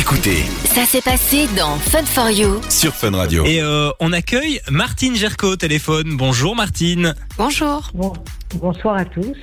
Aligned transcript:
Écoutez 0.00 0.44
Ça 0.64 0.86
s'est 0.86 1.02
passé 1.02 1.46
dans 1.58 1.76
Fun 1.76 2.06
for 2.06 2.30
You. 2.30 2.58
sur 2.70 2.94
Fun 2.94 3.10
Radio. 3.14 3.44
Et 3.44 3.60
euh, 3.60 3.90
on 4.00 4.14
accueille 4.14 4.58
Martine 4.70 5.14
Gerco 5.14 5.48
au 5.48 5.56
téléphone. 5.56 6.16
Bonjour 6.16 6.56
Martine. 6.56 7.14
Bonjour. 7.36 7.90
Bon, 7.92 8.14
bonsoir 8.54 8.96
à 8.96 9.04
tous. 9.04 9.36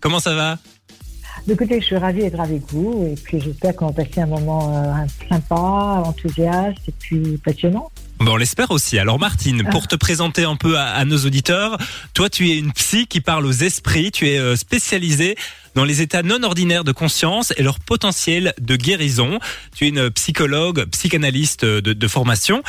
Comment 0.00 0.18
ça 0.18 0.34
va? 0.34 0.58
Écoutez, 1.48 1.80
je 1.80 1.86
suis 1.86 1.96
ravie 1.96 2.22
d'être 2.22 2.40
avec 2.40 2.62
vous 2.72 3.06
et 3.10 3.14
puis 3.14 3.40
j'espère 3.40 3.76
qu'on 3.76 3.86
va 3.86 4.04
passer 4.04 4.20
un 4.20 4.26
moment 4.26 4.74
euh, 4.76 5.06
sympa, 5.30 5.54
enthousiaste 6.04 6.80
et 6.88 6.92
puis 6.98 7.38
passionnant. 7.42 7.92
Bon, 8.18 8.32
on 8.32 8.36
l'espère 8.36 8.72
aussi. 8.72 8.98
Alors 8.98 9.20
Martine, 9.20 9.62
pour 9.70 9.86
te 9.86 9.94
présenter 9.94 10.42
un 10.44 10.56
peu 10.56 10.76
à, 10.76 10.86
à 10.86 11.04
nos 11.04 11.18
auditeurs, 11.18 11.78
toi 12.12 12.28
tu 12.28 12.50
es 12.50 12.58
une 12.58 12.72
psy 12.72 13.06
qui 13.06 13.20
parle 13.20 13.46
aux 13.46 13.52
esprits, 13.52 14.10
tu 14.10 14.28
es 14.28 14.38
euh, 14.38 14.56
spécialisée 14.56 15.36
dans 15.78 15.84
les 15.84 16.02
états 16.02 16.24
non 16.24 16.42
ordinaires 16.42 16.82
de 16.82 16.90
conscience 16.90 17.52
et 17.56 17.62
leur 17.62 17.78
potentiel 17.78 18.52
de 18.60 18.74
guérison. 18.74 19.38
Tu 19.76 19.84
es 19.84 19.88
une 19.90 20.10
psychologue, 20.10 20.86
psychanalyste 20.86 21.64
de, 21.64 22.08
formation. 22.08 22.64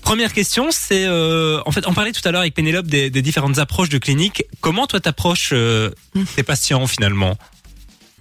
Première 0.00 0.32
question, 0.32 0.72
c'est 0.72 1.04
euh, 1.06 1.60
en 1.66 1.70
fait 1.70 1.86
on 1.86 1.94
parlait 1.94 2.10
tout 2.10 2.26
à 2.26 2.32
l'heure 2.32 2.40
avec 2.40 2.54
Pénélope 2.54 2.88
des, 2.88 3.10
différentes 3.10 3.60
approches 3.60 3.90
de 3.90 3.98
clinique. 3.98 4.42
Comment 4.60 4.88
toi 4.88 4.98
t'approches 4.98 5.50
euh, 5.52 5.90
tes 6.34 6.42
patients 6.42 6.88
finalement? 6.88 7.38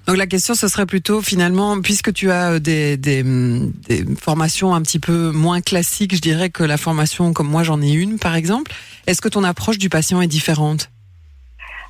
Donc 0.06 0.18
la 0.18 0.28
question, 0.28 0.54
ce 0.54 0.68
serait 0.68 0.86
plutôt 0.86 1.24
finalement, 1.24 1.82
puisque 1.82 2.14
tu 2.14 2.30
as 2.30 2.52
euh, 2.52 2.60
des 2.60 4.06
formations 4.22 4.76
un 4.76 4.84
petit 4.84 5.00
peu 5.00 5.32
moins 5.32 5.62
classiques, 5.62 6.14
je 6.16 6.22
dirais 6.22 6.52
que 6.52 6.64
la 6.64 6.78
formation 6.78 7.34
comme 7.34 7.48
moi 7.48 7.64
j'en 7.64 7.82
ai 7.82 7.90
une 7.90 8.20
par 8.20 8.36
exemple, 8.36 8.72
est-ce 9.08 9.20
que 9.20 9.30
ton 9.30 9.44
approche 9.44 9.80
du 9.80 9.90
patient 9.90 10.22
est 10.22 10.28
différente? 10.28 10.91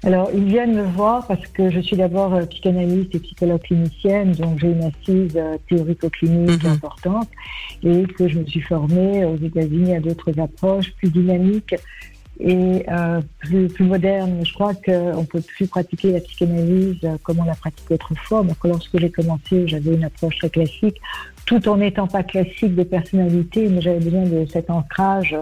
Alors, 0.03 0.29
ils 0.33 0.45
viennent 0.45 0.73
me 0.75 0.83
voir 0.83 1.27
parce 1.27 1.45
que 1.47 1.69
je 1.69 1.79
suis 1.79 1.95
d'abord 1.95 2.33
euh, 2.33 2.45
psychanalyste 2.47 3.13
et 3.13 3.19
psychologue 3.19 3.61
clinicienne, 3.61 4.31
donc 4.31 4.57
j'ai 4.59 4.71
une 4.71 4.83
assise 4.83 5.35
euh, 5.35 5.57
théorico-clinique 5.69 6.63
Mhm. 6.63 6.71
importante 6.71 7.27
et 7.83 8.03
que 8.17 8.27
je 8.27 8.39
me 8.39 8.45
suis 8.47 8.61
formée 8.61 9.23
aux 9.25 9.37
États-Unis 9.37 9.95
à 9.95 9.99
d'autres 9.99 10.37
approches 10.39 10.91
plus 10.97 11.09
dynamiques 11.11 11.75
et 12.43 12.83
euh, 12.89 13.21
plus, 13.39 13.69
modernes. 13.83 14.43
Je 14.43 14.53
crois 14.53 14.73
qu'on 14.73 15.21
ne 15.21 15.25
peut 15.25 15.41
plus 15.41 15.67
pratiquer 15.67 16.11
la 16.11 16.19
psychanalyse 16.21 16.97
euh, 17.03 17.17
comme 17.23 17.39
on 17.39 17.43
l'a 17.43 17.55
pratiquée 17.55 17.93
autrefois. 17.93 18.43
Donc, 18.43 18.57
lorsque 18.63 18.99
j'ai 18.99 19.11
commencé, 19.11 19.67
j'avais 19.67 19.93
une 19.93 20.03
approche 20.03 20.37
très 20.39 20.49
classique, 20.49 20.99
tout 21.45 21.67
en 21.69 21.77
n'étant 21.77 22.07
pas 22.07 22.23
classique 22.23 22.75
de 22.75 22.83
personnalité, 22.83 23.67
mais 23.69 23.81
j'avais 23.81 23.99
besoin 23.99 24.23
de 24.23 24.45
cet 24.51 24.69
ancrage 24.69 25.35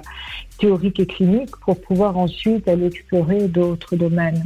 théorique 0.57 0.99
et 0.99 1.05
clinique 1.05 1.55
pour 1.57 1.79
pouvoir 1.79 2.17
ensuite 2.17 2.67
aller 2.67 2.87
explorer 2.87 3.47
d'autres 3.47 3.95
domaines. 3.95 4.45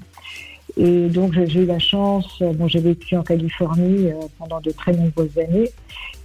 Et 0.76 1.08
donc 1.08 1.34
j'ai 1.34 1.62
eu 1.62 1.66
la 1.66 1.78
chance, 1.78 2.40
euh, 2.42 2.52
bon 2.52 2.68
j'ai 2.68 2.80
vécu 2.80 3.16
en 3.16 3.22
Californie 3.22 4.10
pendant 4.40 4.60
de 4.60 4.72
très 4.72 4.92
nombreuses 4.92 5.38
années, 5.38 5.70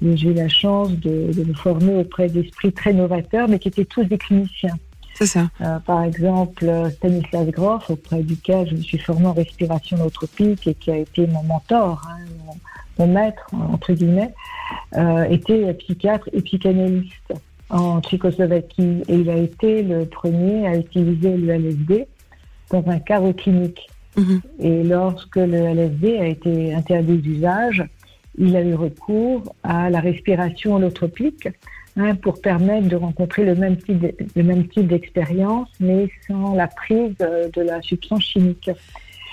et 0.03 0.17
j'ai 0.17 0.29
eu 0.29 0.35
la 0.35 0.49
chance 0.49 0.91
de 0.93 1.45
me 1.45 1.55
former 1.55 1.97
auprès 1.97 2.29
d'esprits 2.29 2.73
très 2.73 2.95
novateurs, 2.95 3.47
mais 3.49 3.59
qui 3.59 3.69
étaient 3.69 3.85
tous 3.85 4.05
des 4.05 4.17
cliniciens. 4.17 4.79
Ça. 5.27 5.51
Euh, 5.61 5.79
par 5.81 6.05
exemple, 6.05 6.65
euh, 6.65 6.91
Stanislas 6.91 7.49
Grof, 7.49 7.91
auprès 7.91 8.23
duquel 8.23 8.69
je 8.69 8.77
me 8.77 8.83
suis 8.83 8.99
formée 8.99 9.27
en 9.27 9.33
respiration 9.33 9.97
nootropique 9.97 10.67
et 10.67 10.75
qui 10.75 10.91
a 10.91 10.97
été 10.97 11.27
mon 11.27 11.43
mentor, 11.43 12.03
hein, 12.09 12.25
mon, 12.47 12.55
mon 12.99 13.13
maître, 13.13 13.47
entre 13.53 13.93
guillemets, 13.93 14.33
euh, 14.97 15.25
était 15.25 15.73
psychiatre 15.75 16.29
et 16.33 16.41
psychanalyste 16.43 17.35
en 17.71 18.01
Tchécoslovaquie. 18.01 19.03
Et 19.09 19.15
il 19.17 19.31
a 19.31 19.37
été 19.37 19.83
le 19.83 20.07
premier 20.07 20.67
à 20.69 20.77
utiliser 20.77 21.37
le 21.37 21.53
LSD 21.53 22.07
dans 22.71 22.85
un 22.87 22.99
cadre 22.99 23.33
clinique. 23.33 23.89
Mhm. 24.17 24.41
Et 24.61 24.83
lorsque 24.85 25.37
le 25.37 25.57
LSD 25.57 26.19
a 26.19 26.27
été 26.27 26.75
interdit 26.75 27.19
d'usage, 27.19 27.85
il 28.37 28.55
a 28.57 28.63
eu 28.63 28.75
recours 28.75 29.55
à 29.63 29.91
la 29.91 30.01
respiration 30.01 30.77
holotropique 30.77 31.49
hein, 31.99 32.15
pour 32.15 32.41
permettre 32.41 32.89
de 32.89 32.97
rencontrer 32.97 33.45
le 33.45 33.55
même 33.55 33.77
type 33.77 33.99
de- 34.01 34.15
le 34.37 34.43
même 34.43 34.67
type 34.69 34.87
d'expérience, 34.87 35.69
mais 35.81 36.09
sans 36.27 36.55
la 36.55 36.67
prise 36.69 37.15
euh, 37.21 37.49
de 37.55 37.61
la 37.63 37.83
substance 37.83 38.25
chimique. 38.25 38.71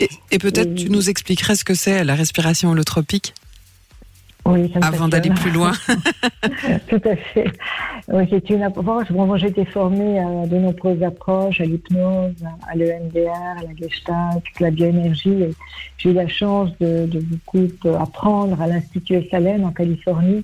Et, 0.02 0.10
et 0.32 0.40
peut-être 0.40 0.72
Et- 0.72 0.76
tu 0.76 0.90
nous 0.90 1.10
expliquerais 1.10 1.56
ce 1.56 1.64
que 1.64 1.74
c'est 1.74 2.04
la 2.04 2.16
respiration 2.16 2.70
holotropique 2.72 3.34
Oui, 4.46 4.70
ça 4.74 4.80
me 4.80 4.86
avant 4.86 5.08
d'aller 5.08 5.30
plus 5.30 5.52
loin. 5.52 5.72
Tout 6.90 7.02
à 7.06 7.16
fait. 7.16 7.48
Oui, 8.10 8.24
c'est 8.30 8.50
une 8.52 8.62
approche. 8.64 9.12
Bon, 9.12 9.36
j'ai 9.38 9.48
été 9.48 9.66
formée 9.66 10.20
à 10.20 10.46
de 10.46 10.56
nombreuses 10.58 11.02
approches, 11.02 11.60
à 11.62 11.66
l'hypnose, 11.66 12.34
à 12.70 12.76
l'EMDR, 12.76 13.30
à 13.60 13.64
la 13.64 13.76
gestalt, 13.76 14.44
à 14.60 14.64
la 14.64 14.70
bioénergie. 14.72 15.46
J'ai 15.98 16.10
eu 16.12 16.14
la 16.14 16.28
chance 16.28 16.70
de, 16.80 17.08
de 17.08 17.20
beaucoup 17.22 17.68
apprendre 17.98 18.62
à 18.62 18.68
l'Institut 18.68 19.28
Salem 19.32 19.64
en 19.64 19.72
Californie, 19.72 20.44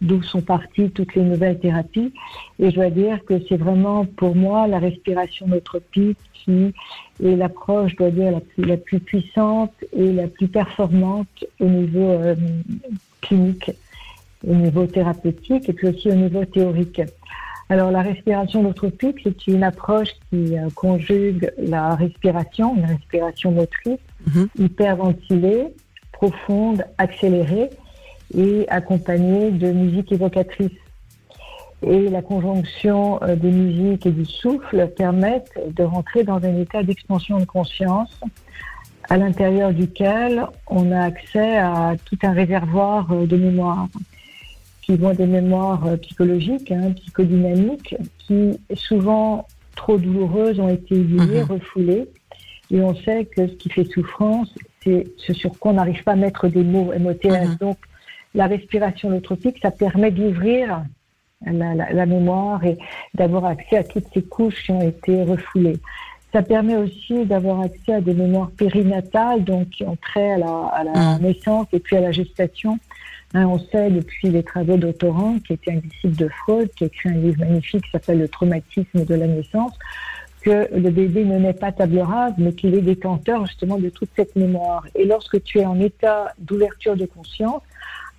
d'où 0.00 0.22
sont 0.22 0.40
parties 0.40 0.90
toutes 0.90 1.14
les 1.14 1.22
nouvelles 1.22 1.58
thérapies. 1.58 2.12
Et 2.58 2.70
je 2.70 2.74
dois 2.76 2.90
dire 2.90 3.24
que 3.24 3.34
c'est 3.48 3.56
vraiment 3.56 4.04
pour 4.04 4.34
moi 4.34 4.66
la 4.66 4.78
respiration 4.78 5.46
nootropique 5.46 6.18
qui 6.32 6.72
est 7.22 7.36
l'approche, 7.36 7.92
je 7.92 7.96
dois 7.96 8.10
dire, 8.10 8.30
la 8.32 8.40
plus, 8.40 8.64
la 8.64 8.76
plus 8.76 9.00
puissante 9.00 9.72
et 9.92 10.12
la 10.12 10.26
plus 10.26 10.48
performante 10.48 11.44
au 11.60 11.66
niveau 11.66 12.08
euh, 12.10 12.34
clinique 13.20 13.70
au 14.46 14.54
niveau 14.54 14.86
thérapeutique 14.86 15.68
et 15.68 15.72
puis 15.74 15.88
aussi 15.88 16.10
au 16.10 16.14
niveau 16.14 16.44
théorique. 16.44 17.02
Alors 17.68 17.90
la 17.90 18.02
respiration 18.02 18.62
nootropique, 18.62 19.18
c'est 19.22 19.46
une 19.46 19.62
approche 19.62 20.08
qui 20.30 20.56
euh, 20.58 20.68
conjugue 20.74 21.52
la 21.58 21.94
respiration, 21.94 22.74
une 22.76 22.86
respiration 22.86 23.52
motrice, 23.52 23.98
Mhm. 24.26 24.48
hyperventilée, 24.58 25.68
profonde, 26.12 26.84
accélérée 26.98 27.70
et 28.36 28.66
accompagnée 28.68 29.50
de 29.50 29.72
musique 29.72 30.12
évocatrice. 30.12 30.70
Et 31.82 32.08
la 32.08 32.20
conjonction 32.20 33.22
euh, 33.22 33.36
des 33.36 33.50
musiques 33.50 34.04
et 34.06 34.10
du 34.10 34.26
souffle 34.26 34.88
permettent 34.96 35.58
de 35.74 35.82
rentrer 35.82 36.24
dans 36.24 36.36
un 36.36 36.56
état 36.60 36.82
d'expansion 36.82 37.38
de 37.38 37.46
conscience 37.46 38.20
à 39.08 39.16
l'intérieur 39.16 39.72
duquel 39.72 40.44
on 40.66 40.92
a 40.92 41.00
accès 41.00 41.56
à 41.56 41.94
tout 42.04 42.18
un 42.22 42.32
réservoir 42.32 43.10
euh, 43.12 43.26
de 43.26 43.36
mémoire 43.36 43.88
qui 44.82 44.96
vont 44.96 45.14
des 45.14 45.26
mémoires 45.26 45.86
euh, 45.86 45.96
psychologiques, 45.96 46.70
hein, 46.70 46.92
psychodynamiques, 46.92 47.96
qui 48.18 48.58
souvent 48.74 49.46
trop 49.74 49.96
douloureuses 49.96 50.60
ont 50.60 50.68
été 50.68 50.94
oubliées, 50.96 51.40
Mhm. 51.42 51.48
refoulées. 51.50 52.08
Et 52.70 52.80
on 52.82 52.94
sait 52.94 53.24
que 53.24 53.48
ce 53.48 53.52
qui 53.54 53.70
fait 53.70 53.84
souffrance, 53.84 54.54
c'est 54.84 55.06
ce 55.16 55.32
sur 55.32 55.58
quoi 55.58 55.72
on 55.72 55.74
n'arrive 55.74 56.04
pas 56.04 56.12
à 56.12 56.16
mettre 56.16 56.46
des 56.48 56.62
mots 56.62 56.92
MOTS. 56.98 57.48
Mhm. 57.48 57.56
Donc, 57.60 57.78
la 58.34 58.46
respiration 58.46 59.10
nootropique, 59.10 59.58
ça 59.60 59.70
permet 59.70 60.10
d'ouvrir 60.10 60.84
la, 61.44 61.74
la- 61.74 61.92
la 61.92 62.06
mémoire 62.06 62.64
et 62.64 62.78
d'avoir 63.14 63.44
accès 63.46 63.78
à 63.78 63.84
toutes 63.84 64.06
ces 64.12 64.22
couches 64.22 64.62
qui 64.64 64.72
ont 64.72 64.82
été 64.82 65.22
refoulées. 65.22 65.78
Ça 66.32 66.42
permet 66.42 66.76
aussi 66.76 67.24
d'avoir 67.24 67.60
accès 67.60 67.94
à 67.94 68.00
des 68.00 68.14
mémoires 68.14 68.50
périnatales, 68.52 69.42
donc 69.42 69.70
qui 69.70 69.82
ont 69.84 69.96
trait 69.96 70.32
à 70.32 70.38
la, 70.38 70.66
à 70.72 70.84
la 70.84 70.92
Mhm. 71.16 71.22
naissance 71.22 71.66
et 71.72 71.80
puis 71.80 71.96
à 71.96 72.00
la 72.00 72.12
gestation. 72.12 72.78
Hein, 73.34 73.46
on 73.46 73.58
sait 73.58 73.90
depuis 73.90 74.28
les 74.28 74.42
travaux 74.42 74.76
d'Autoran, 74.76 75.38
qui 75.44 75.54
était 75.54 75.72
un 75.72 75.76
disciple 75.76 76.16
de 76.16 76.28
Freud, 76.28 76.68
qui 76.76 76.84
a 76.84 76.86
écrit 76.88 77.08
un 77.10 77.14
livre 77.14 77.40
magnifique 77.40 77.84
qui 77.84 77.90
s'appelle 77.90 78.18
Le 78.18 78.28
traumatisme 78.28 79.04
de 79.04 79.14
la 79.14 79.26
naissance, 79.26 79.72
que 80.42 80.68
le 80.74 80.90
bébé 80.90 81.24
ne 81.24 81.38
naît 81.38 81.52
pas 81.52 81.70
table 81.72 81.98
rase, 82.00 82.34
mais 82.38 82.52
qu'il 82.52 82.74
est 82.74 82.80
détenteur 82.80 83.44
justement 83.46 83.78
de 83.78 83.88
toute 83.88 84.08
cette 84.16 84.34
mémoire. 84.36 84.86
Et 84.94 85.04
lorsque 85.04 85.42
tu 85.42 85.58
es 85.58 85.66
en 85.66 85.78
état 85.80 86.32
d'ouverture 86.38 86.96
de 86.96 87.06
conscience, 87.06 87.62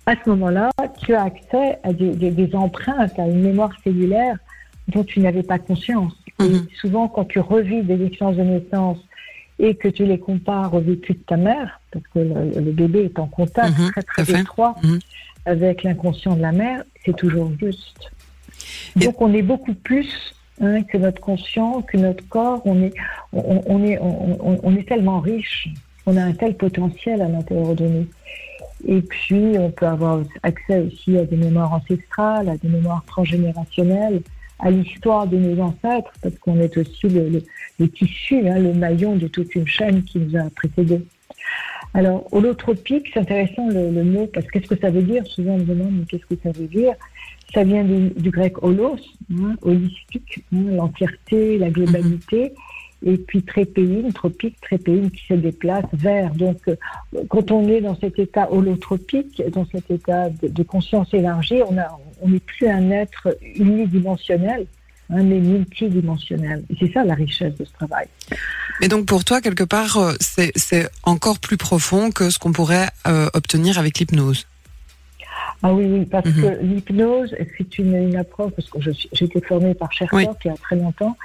à 0.06 0.14
ce 0.22 0.28
moment-là, 0.30 0.70
tu 1.02 1.14
as 1.14 1.22
accès 1.24 1.78
à 1.84 1.92
des, 1.92 2.10
des- 2.10 2.30
des 2.30 2.54
empreintes, 2.54 3.18
à 3.18 3.26
une 3.26 3.42
mémoire 3.42 3.70
cellulaire 3.84 4.36
dont 4.88 5.04
tu 5.04 5.20
n'avais 5.20 5.42
pas 5.44 5.58
conscience. 5.58 6.12
Mhm. 6.40 6.66
Et 6.70 6.74
souvent, 6.76 7.08
quand 7.08 7.24
tu 7.26 7.38
revis 7.40 7.82
des 7.82 8.04
expériences 8.04 8.36
de 8.36 8.42
naissance 8.42 8.98
et 9.58 9.74
que 9.76 9.88
tu 9.88 10.04
les 10.04 10.18
compares 10.18 10.74
au 10.74 10.80
vécu 10.80 11.12
de 11.12 11.18
ta 11.20 11.36
mère, 11.36 11.80
parce 11.92 12.04
que 12.12 12.18
le, 12.18 12.60
le 12.60 12.72
bébé 12.72 13.04
est 13.04 13.18
en 13.18 13.26
contact 13.26 13.78
Mhm, 13.78 13.90
très 13.92 14.02
très 14.02 14.40
étroit 14.40 14.74
Mhm. 14.82 14.98
avec 15.46 15.82
l'inconscient 15.84 16.34
de 16.34 16.42
la 16.42 16.52
mère, 16.52 16.82
c'est 17.04 17.14
toujours 17.16 17.52
juste. 17.60 18.10
Et- 18.96 19.04
Donc 19.04 19.20
on 19.22 19.32
est 19.32 19.42
beaucoup 19.42 19.74
plus 19.74 20.34
hein, 20.60 20.82
que 20.82 20.98
notre 20.98 21.20
conscient, 21.20 21.82
que 21.82 21.96
notre 21.96 22.26
corps. 22.28 22.60
On 22.64 22.82
est, 22.82 22.92
on, 23.32 23.62
on 23.66 23.84
est, 23.84 23.98
on 24.00 24.76
est 24.76 24.86
tellement 24.88 25.20
riche. 25.20 25.68
On 26.06 26.16
a 26.16 26.22
un 26.24 26.32
tel 26.32 26.56
potentiel 26.56 27.22
à 27.22 27.28
l'intérieur 27.28 27.74
de 27.74 27.86
nous. 27.86 28.06
Et 28.86 29.00
puis, 29.00 29.56
on 29.58 29.70
peut 29.70 29.86
avoir 29.86 30.22
accès 30.42 30.80
aussi 30.80 31.16
à 31.16 31.24
des 31.24 31.36
mémoires 31.36 31.72
ancestrales, 31.72 32.48
à 32.48 32.56
des 32.56 32.68
mémoires 32.68 33.04
transgénérationnelles, 33.06 34.22
à 34.58 34.70
l'histoire 34.70 35.26
de 35.26 35.36
nos 35.36 35.60
ancêtres, 35.62 36.12
parce 36.22 36.36
qu'on 36.38 36.60
est 36.60 36.76
aussi 36.76 37.08
le, 37.08 37.88
tissu, 37.88 38.48
hein, 38.48 38.58
le 38.58 38.72
maillon 38.72 39.16
de 39.16 39.28
toute 39.28 39.54
une 39.54 39.66
chaîne 39.66 40.02
qui 40.02 40.18
nous 40.18 40.36
a 40.36 40.48
précédés. 40.50 41.04
Alors, 41.94 42.26
holotropique, 42.32 43.10
c'est 43.12 43.20
intéressant 43.20 43.68
le, 43.68 44.02
mot, 44.04 44.26
parce 44.26 44.46
que 44.46 44.52
qu'est-ce 44.52 44.74
que 44.74 44.80
ça 44.80 44.90
veut 44.90 45.02
dire? 45.02 45.26
Souvent, 45.26 45.54
on 45.54 45.58
me 45.58 45.64
demande, 45.64 45.92
mais 45.92 46.04
qu'est-ce 46.06 46.26
que 46.26 46.40
ça 46.42 46.50
veut 46.52 46.66
dire? 46.66 46.94
Ça 47.52 47.64
vient 47.64 47.84
du, 47.84 48.10
du 48.10 48.30
grec 48.30 48.62
holos, 48.62 48.96
hein, 49.32 49.56
holistique, 49.62 50.44
hein, 50.54 50.64
l'entièreté, 50.70 51.58
la 51.58 51.70
globalité. 51.70 52.54
Et 53.04 53.16
puis 53.16 53.42
trépéine, 53.42 54.12
tropique, 54.12 54.60
trépéine 54.60 55.10
qui 55.10 55.24
se 55.26 55.34
déplace 55.34 55.84
vers. 55.92 56.32
Donc, 56.34 56.58
euh, 56.68 56.76
quand 57.28 57.50
on 57.50 57.68
est 57.68 57.80
dans 57.80 57.98
cet 57.98 58.18
état 58.18 58.50
holotropique, 58.50 59.42
dans 59.52 59.66
cet 59.66 59.90
état 59.90 60.28
de, 60.30 60.62
conscience 60.62 61.12
élargie, 61.12 61.60
on 61.68 62.28
n'est 62.28 62.40
plus 62.40 62.68
un 62.68 62.90
être 62.90 63.36
unidimensionnel, 63.56 64.66
hein, 65.10 65.22
mais 65.22 65.40
multidimensionnel. 65.40 66.64
C'est 66.78 66.92
ça 66.92 67.04
la 67.04 67.14
richesse 67.14 67.54
de 67.56 67.64
ce 67.64 67.72
travail. 67.72 68.06
Mais 68.80 68.88
donc 68.88 69.06
pour 69.06 69.24
toi, 69.24 69.40
quelque 69.40 69.64
part, 69.64 69.96
euh, 69.96 70.14
c'est 70.20 70.88
encore 71.02 71.38
plus 71.38 71.56
profond 71.56 72.10
que 72.10 72.30
ce 72.30 72.38
qu'on 72.38 72.52
pourrait 72.52 72.88
euh, 73.06 73.28
obtenir 73.34 73.78
avec 73.78 73.98
l'hypnose. 73.98 74.46
Ah 75.64 75.72
oui, 75.72 75.84
oui, 75.88 76.04
parce 76.06 76.26
Mhm. 76.26 76.42
que 76.42 76.62
l'hypnose, 76.64 77.34
c'est 77.56 77.78
une, 77.78 77.94
une 77.94 78.16
approche, 78.16 78.52
parce 78.52 78.68
que 78.68 78.80
j'ai 78.80 79.24
été 79.24 79.40
formée 79.40 79.74
par 79.74 79.92
Chercheur 79.92 80.18
Oui. 80.18 80.26
il 80.44 80.48
y 80.48 80.50
a 80.50 80.56
très 80.56 80.74
longtemps, 80.76 81.16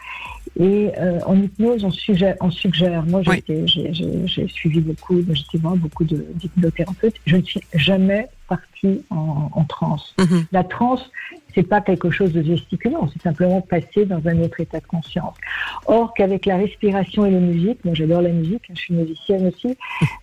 et 0.59 0.91
euh, 0.99 1.19
en 1.25 1.35
hypnose, 1.41 1.83
on 1.83 1.91
suggère. 1.91 2.35
On 2.41 2.51
suggère. 2.51 3.03
Moi, 3.05 3.21
Oui. 3.27 3.43
j'ai 3.47 3.65
j'ai- 3.67 3.93
j'ai 4.27 4.47
suivi 4.47 4.79
beaucoup, 4.81 5.21
j'étais 5.33 5.57
voir 5.57 5.75
beaucoup 5.75 6.03
d'hypnothérapeutes. 6.03 7.15
Je 7.25 7.37
ne 7.37 7.41
suis 7.41 7.61
jamais 7.73 8.27
partie 8.47 9.01
en, 9.09 9.49
en 9.53 9.63
transe. 9.65 10.13
Mhm. 10.19 10.45
La 10.51 10.63
transe, 10.63 11.09
c'est 11.53 11.63
pas 11.63 11.81
quelque 11.81 12.09
chose 12.09 12.31
de 12.33 12.41
gesticulant, 12.43 13.09
c'est 13.11 13.21
simplement 13.21 13.61
passer 13.61 14.05
dans 14.05 14.21
un 14.27 14.39
autre 14.41 14.59
état 14.59 14.79
de 14.79 14.85
conscience. 14.87 15.35
Or 15.85 16.13
qu'avec 16.13 16.45
la 16.45 16.57
respiration 16.57 17.25
et 17.25 17.31
la 17.31 17.39
musique, 17.39 17.83
moi 17.85 17.93
j'adore 17.93 18.21
la 18.21 18.29
musique, 18.29 18.63
hein, 18.69 18.73
je 18.75 18.81
suis 18.81 18.93
musicienne 18.93 19.47
aussi, 19.47 19.75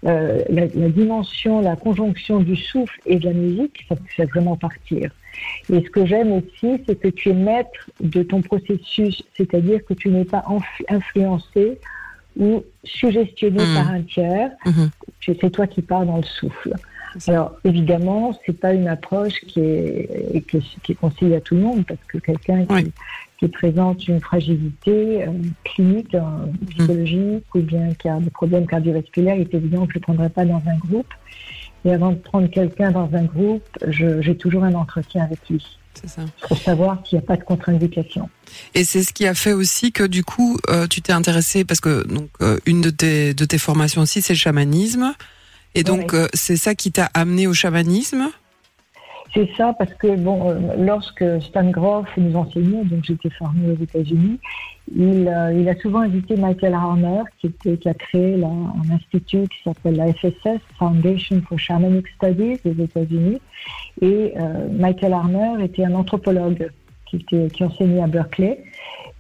euh, 0.07 0.43
la, 0.49 0.67
la 0.67 0.89
dimension, 0.89 1.61
la 1.61 1.77
conjonction 1.77 2.41
du 2.41 2.57
souffle 2.57 3.01
et 3.07 3.19
de 3.19 3.27
la 3.27 3.35
musique, 3.35 3.85
ça 3.89 3.97
fait 4.17 4.27
vraiment 4.27 4.57
partir. 4.57 5.11
Et 5.73 5.81
ce 5.85 5.91
que 5.91 6.07
j'aime 6.07 6.31
aussi, 6.33 6.83
c'est 6.87 6.95
que 7.01 7.09
tu 7.09 7.31
es 7.31 7.35
maître 7.35 7.91
de 8.01 8.23
ton 8.23 8.41
processus, 8.41 9.23
c'est-à-dire 9.37 9.85
que 9.85 9.95
tu 9.95 10.09
n'es 10.11 10.25
pas 10.25 10.45
influencé 10.89 11.81
ou 12.37 12.63
suggestionné 12.85 13.65
Mhm. 13.67 13.75
par 13.75 13.89
un 13.91 14.03
tiers, 14.03 14.51
Mhm. 14.67 14.91
c'est 15.25 15.51
toi 15.51 15.67
qui 15.67 15.83
pars 15.83 16.05
dans 16.07 16.17
le 16.19 16.23
souffle. 16.25 16.73
Alors 17.27 17.57
évidemment, 17.65 18.39
c'est 18.45 18.59
pas 18.59 18.73
une 18.73 18.89
approche 18.89 19.35
qui 19.47 19.61
est, 19.61 20.45
qui 20.49 20.57
est, 20.59 20.63
qui 20.83 20.93
est 20.93 20.95
conseillée 20.95 21.37
à 21.37 21.41
tout 21.41 21.55
le 21.55 21.61
monde 21.63 21.85
parce 21.87 22.01
que 22.09 22.19
quelqu'un 22.19 22.65
qui, 22.67 22.73
Oui. 22.75 22.93
qui 23.39 23.49
présente 23.49 24.07
une 24.09 24.21
fragilité 24.21 25.25
euh, 25.25 25.31
clinique, 25.65 26.15
euh, 26.15 26.21
psychologique 26.71 27.45
ou 27.55 27.61
bien 27.61 27.95
qui 27.95 28.09
a 28.09 28.19
des 28.19 28.31
problèmes 28.31 28.67
cardiovasculaires, 28.67 29.37
il 29.37 29.43
est 29.43 29.55
évident 29.55 29.87
que 29.87 29.93
je 29.93 29.99
ne 29.99 30.01
le 30.01 30.05
prendrai 30.05 30.29
pas 30.29 30.45
dans 30.45 30.63
un 30.67 30.77
groupe. 30.79 31.13
Et 31.85 31.93
avant 31.93 32.13
de 32.13 32.17
prendre 32.17 32.49
quelqu'un 32.49 32.91
dans 32.93 33.11
un 33.13 33.25
groupe, 33.25 33.63
j'ai 33.89 34.37
toujours 34.37 34.65
un 34.65 34.73
entretien 34.75 35.23
avec 35.25 35.39
lui 35.51 35.63
ça. 36.07 36.23
pour 36.49 36.59
savoir 36.59 37.03
qu'il 37.03 37.19
n'y 37.19 37.25
a 37.25 37.27
pas 37.27 37.37
de 37.37 37.45
contre-indication. 37.45 38.29
Et 38.75 38.85
c'est 38.85 39.03
ce 39.03 39.13
qui 39.13 39.27
a 39.27 39.35
fait 39.35 39.53
aussi 39.53 39.93
que 39.93 40.05
du 40.05 40.25
coup, 40.25 40.59
euh, 40.71 40.87
tu 40.87 41.03
t'es 41.03 41.13
intéressé 41.13 41.65
parce 41.65 41.81
que 41.81 42.07
donc 42.07 42.31
euh, 42.41 42.59
une 42.67 42.81
de 42.81 42.91
tes 42.91 43.35
de 43.35 43.45
tes 43.45 43.59
formations 43.59 44.03
aussi, 44.03 44.23
c'est 44.23 44.33
le 44.33 44.39
chamanisme. 44.39 45.15
Et 45.75 45.83
donc 45.83 46.13
Ouais. 46.13 46.21
euh, 46.21 46.27
c'est 46.35 46.57
ça 46.57 46.75
qui 46.75 46.93
t'a 46.93 47.09
amené 47.15 47.47
au 47.47 47.53
chamanisme? 47.55 48.31
C'est 49.35 49.49
ça 49.57 49.75
parce 49.77 49.93
que 49.95 50.15
bon, 50.15 50.49
euh, 50.49 50.59
lorsque 50.79 51.25
Stan 51.43 51.69
Groff 51.69 52.07
nous 52.17 52.37
enseignait, 52.37 52.85
donc 52.85 53.03
j'étais 53.03 53.31
formée 53.31 53.73
aux 53.73 53.83
États-Unis, 53.83 54.39
il, 54.95 55.27
euh, 55.27 55.53
il 55.53 55.69
a 55.69 55.75
souvent 55.81 56.01
invité 56.03 56.37
Michael 56.37 56.73
Harner, 56.73 57.23
qui, 57.41 57.49
était, 57.49 57.77
qui 57.77 57.89
a 57.89 57.95
créé 57.95 58.37
là, 58.37 58.47
un 58.47 58.95
institut 58.95 59.49
qui 59.49 59.59
s'appelle 59.65 59.97
la 59.97 60.13
FSS, 60.13 60.61
Foundation 60.79 61.43
for 61.49 61.59
Shamanic 61.59 62.07
Studies 62.17 62.61
aux 62.65 62.81
États-Unis. 62.81 63.41
Et 64.03 64.35
euh, 64.39 64.69
Michael 64.71 65.13
Harner 65.15 65.65
était 65.65 65.85
un 65.85 65.95
anthropologue 65.95 66.71
qui, 67.07 67.17
était, 67.17 67.49
qui 67.53 67.65
enseignait 67.65 68.03
à 68.03 68.07
Berkeley 68.07 68.63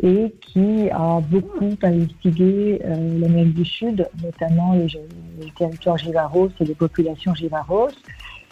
et 0.02 0.34
qui 0.40 0.90
a 0.90 1.20
beaucoup 1.20 1.70
investigué 1.82 2.80
euh, 2.84 3.18
l'Amérique 3.20 3.54
du 3.54 3.64
Sud, 3.64 4.08
notamment 4.22 4.72
les, 4.74 4.86
les 5.40 5.50
territoires 5.52 5.96
Jivaros 5.98 6.50
et 6.60 6.64
les 6.64 6.74
populations 6.74 7.34
Jivaros. 7.34 7.90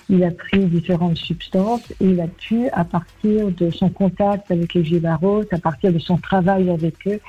Il 0.09 0.23
a 0.25 0.31
pris 0.31 0.59
différentes 0.67 1.17
substances 1.17 1.91
et 2.01 2.07
il 2.07 2.21
a 2.21 2.27
pu, 2.27 2.69
à 2.73 2.85
partir 2.85 3.51
de 3.51 3.71
son 3.71 3.89
contact 3.89 4.51
avec 4.51 4.75
les 4.75 4.85
Jivaros, 4.85 5.45
à 5.53 5.59
partir 5.59 5.93
de 5.93 5.99
son 5.99 6.17
travail 6.19 6.71
avec 6.71 7.07
eux 7.07 7.21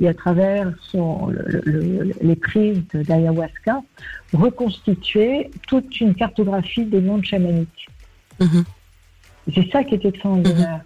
et 0.00 0.08
à 0.08 0.12
travers 0.14 0.70
son, 0.90 1.28
le- 1.28 1.62
le- 1.64 2.12
les 2.20 2.36
prises 2.36 2.82
d'ayahuasca, 2.92 3.80
reconstituer 4.32 5.50
toute 5.66 6.00
une 6.00 6.14
cartographie 6.14 6.84
des 6.84 7.00
mondes 7.00 7.24
chamaniques. 7.24 7.86
Mhm. 8.40 8.64
C'est 9.54 9.70
ça 9.70 9.84
qui 9.84 9.94
est 9.94 10.04
extraordinaire. 10.04 10.80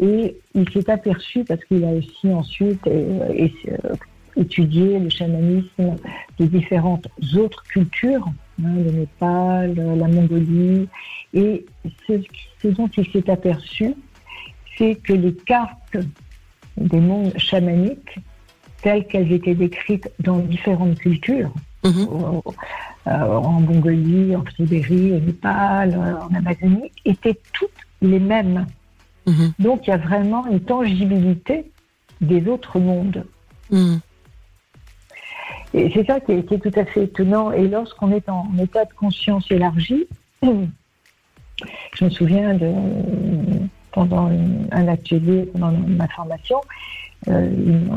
Et 0.00 0.36
il 0.54 0.68
s'est 0.70 0.88
aperçu, 0.90 1.44
parce 1.44 1.64
qu'il 1.64 1.84
a 1.84 1.88
aussi 1.88 2.28
ensuite 2.32 2.86
euh, 2.86 3.28
et- 3.34 3.52
euh, 3.68 3.94
étudié 4.36 4.98
le 5.00 5.08
chamanisme 5.10 5.96
des 6.38 6.46
différentes 6.46 7.08
autres 7.36 7.62
cultures, 7.64 8.24
hein, 8.62 8.74
le 8.76 8.90
Népal, 8.92 9.74
la 9.74 10.06
Mongolie, 10.06 10.88
et 11.34 11.66
ce, 12.06 12.12
ce 12.62 12.68
dont 12.68 12.88
il 12.96 13.10
s'est 13.10 13.28
aperçu, 13.28 13.94
c'est 14.76 14.94
que 14.94 15.12
les 15.14 15.34
cartes 15.34 15.96
des 16.76 17.00
mondes 17.00 17.36
chamaniques, 17.36 18.18
telles 18.82 19.04
qu'elles 19.08 19.32
étaient 19.32 19.56
décrites 19.56 20.08
dans 20.20 20.38
différentes 20.38 20.98
cultures, 21.00 21.52
Mhm. 21.84 22.06
euh, 23.08 23.10
en 23.36 23.60
Mongolie, 23.60 24.36
en 24.36 24.44
Sibérie, 24.54 25.12
au 25.12 25.18
Népal, 25.20 25.96
en 26.30 26.32
Amazonie, 26.34 26.92
étaient 27.04 27.38
toutes 27.52 27.70
les 28.02 28.20
mêmes. 28.20 28.66
Mhm. 29.28 29.52
Donc 29.58 29.86
il 29.86 29.90
y 29.90 29.92
a 29.92 29.96
vraiment 29.98 30.46
une 30.46 30.60
tangibilité 30.60 31.70
des 32.20 32.46
autres 32.48 32.78
mondes. 32.78 33.24
Mhm. 33.70 34.00
Et 35.74 35.90
c'est 35.94 36.06
ça 36.06 36.18
qui 36.20 36.32
est, 36.32 36.42
qui 36.44 36.54
est 36.54 36.58
tout 36.58 36.78
à 36.80 36.84
fait 36.86 37.04
étonnant. 37.04 37.52
Et 37.52 37.68
lorsqu'on 37.68 38.10
est 38.12 38.28
en 38.28 38.46
état 38.58 38.84
de 38.84 38.92
conscience 38.94 39.50
élargi, 39.50 40.06
je 40.42 42.04
me 42.04 42.10
souviens 42.10 42.54
de 42.54 42.72
pendant 43.92 44.30
un 44.70 44.88
atelier, 44.88 45.42
pendant 45.52 45.72
ma 45.72 46.06
formation, 46.08 46.60
euh, 47.28 47.50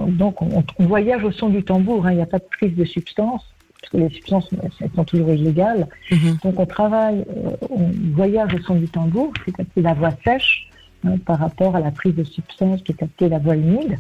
donc 0.08 0.42
on, 0.42 0.64
on 0.80 0.86
voyage 0.86 1.24
au 1.24 1.32
son 1.32 1.50
du 1.50 1.64
tambour. 1.64 2.06
hein. 2.06 2.12
il 2.12 2.16
n'y 2.16 2.22
a 2.24 2.26
pas 2.26 2.40
de 2.40 2.48
prise 2.58 2.76
de 2.76 2.86
substance 2.86 3.46
parce 3.80 3.92
que 3.92 3.98
les 3.98 4.10
substances 4.10 4.50
elles 4.82 4.90
sont 4.96 5.04
toujours 5.06 5.30
illégales. 5.32 5.88
Mhm. 6.12 6.38
Donc 6.44 6.60
on 6.60 6.66
travaille, 6.66 7.24
euh, 7.38 7.56
on 7.70 7.90
voyage 8.16 8.54
au 8.54 8.60
son 8.64 8.76
du 8.76 8.88
tambour, 8.88 9.32
c'est 9.76 9.82
la 9.82 9.94
voix 9.94 10.12
sèche 10.24 10.68
hein, 11.06 11.18
par 11.26 11.40
rapport 11.40 11.76
à 11.76 11.80
la 11.80 11.92
prise 11.92 12.16
de 12.16 12.24
substance 12.24 12.82
qui 12.84 12.92
est 12.92 12.96
capter 12.96 13.30
la 13.30 13.40
voix 13.40 13.56
humide. 13.56 13.98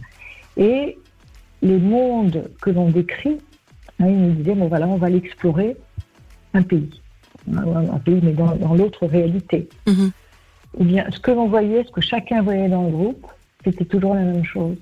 Et 0.58 0.98
les 1.62 1.78
mondes 1.78 2.50
que 2.62 2.70
l'on 2.70 2.90
décrit, 2.90 3.38
hein, 4.00 4.08
ils 4.08 4.18
nous 4.18 4.32
disaient, 4.34 4.56
bon 4.56 4.68
voilà, 4.68 4.88
on 4.88 4.98
va 4.98 5.08
aller 5.08 5.18
explorer 5.18 5.78
un 6.54 6.62
pays. 6.62 6.90
Un 7.56 8.00
pays, 8.00 8.20
mais 8.22 8.34
dans, 8.34 8.56
dans 8.56 8.76
l'autre 8.76 9.08
réalité. 9.08 9.68
Mhm. 9.88 10.12
Eh 10.80 10.84
bien, 10.84 11.06
ce 11.12 11.20
que 11.20 11.32
l'on 11.32 11.48
voyait, 11.48 11.84
ce 11.84 11.92
que 11.92 12.02
chacun 12.02 12.42
voyait 12.42 12.70
dans 12.70 12.84
le 12.84 12.92
groupe, 12.92 13.28
c'était 13.64 13.86
toujours 13.86 14.16
la 14.16 14.22
même 14.22 14.46
chose. 14.46 14.78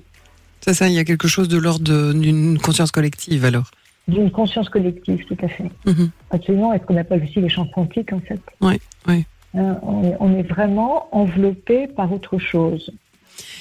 C'est 0.62 0.74
ça, 0.74 0.88
il 0.88 0.94
y 0.94 1.00
a 1.00 1.06
quelque 1.06 1.28
chose 1.28 1.48
de 1.48 1.58
l'ordre 1.58 2.14
d'une 2.14 2.60
conscience 2.60 2.92
collective 2.92 3.46
alors. 3.46 3.72
D'une 4.08 4.30
conscience 4.30 4.70
collective, 4.70 5.24
tout 5.26 5.38
à 5.42 5.48
fait. 5.48 5.72
Mhm. 5.86 6.10
Absolument, 6.32 6.74
est-ce 6.74 6.84
qu'on 6.84 6.98
appelle 6.98 7.24
aussi 7.24 7.40
les 7.40 7.50
champs 7.50 7.68
quantiques, 7.68 8.12
en 8.12 8.20
fait? 8.20 8.42
Oui, 8.62 8.80
oui. 9.08 9.26
Hein, 9.56 9.80
on, 9.82 10.04
est, 10.04 10.16
on 10.20 10.38
est 10.38 10.44
vraiment 10.44 11.08
enveloppé 11.16 11.88
par 11.88 12.12
autre 12.14 12.38
chose, 12.38 12.92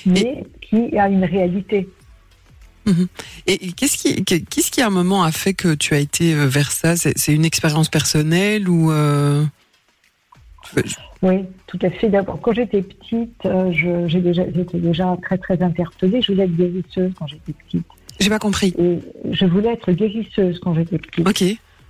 mais 0.04 0.44
qui 0.60 0.98
a 0.98 1.08
une 1.08 1.24
réalité. 1.24 1.88
Et 3.46 3.66
et 3.66 3.72
qu'est-ce 3.72 3.96
qui, 3.96 4.24
qu'est-ce 4.24 4.70
qui 4.70 4.80
à 4.82 4.86
un 4.86 4.90
moment 4.90 5.22
a 5.22 5.32
fait 5.32 5.54
que 5.54 5.74
tu 5.74 5.94
as 5.94 5.98
été 5.98 6.34
euh, 6.34 6.46
vers 6.46 6.72
ça? 6.72 6.96
C'est 6.96 7.34
une 7.34 7.44
expérience 7.44 7.88
personnelle 7.88 8.68
ou 8.68 8.90
euh, 8.90 9.44
Oui, 11.22 11.44
tout 11.66 11.78
à 11.82 11.90
fait. 11.90 12.08
D'abord, 12.08 12.40
quand 12.40 12.52
j'étais 12.52 12.82
petite, 12.82 13.44
euh, 13.44 13.70
déjà, 14.20 14.42
j'étais 14.54 14.78
déjà 14.78 15.16
très 15.22 15.38
très 15.38 15.62
interpellée. 15.62 16.22
Je 16.22 16.32
voulais 16.32 16.44
être 16.44 16.56
guérisseuse 16.56 17.12
quand 17.18 17.26
j'étais 17.26 17.52
petite. 17.52 17.86
J'ai 18.20 18.30
pas 18.30 18.38
compris. 18.38 18.74
Et 18.78 18.98
je 19.32 19.46
voulais 19.46 19.72
être 19.72 19.92
guérisseuse 19.92 20.58
quand 20.60 20.74
j'étais 20.74 20.98
petite. 20.98 21.28
Ok. 21.28 21.44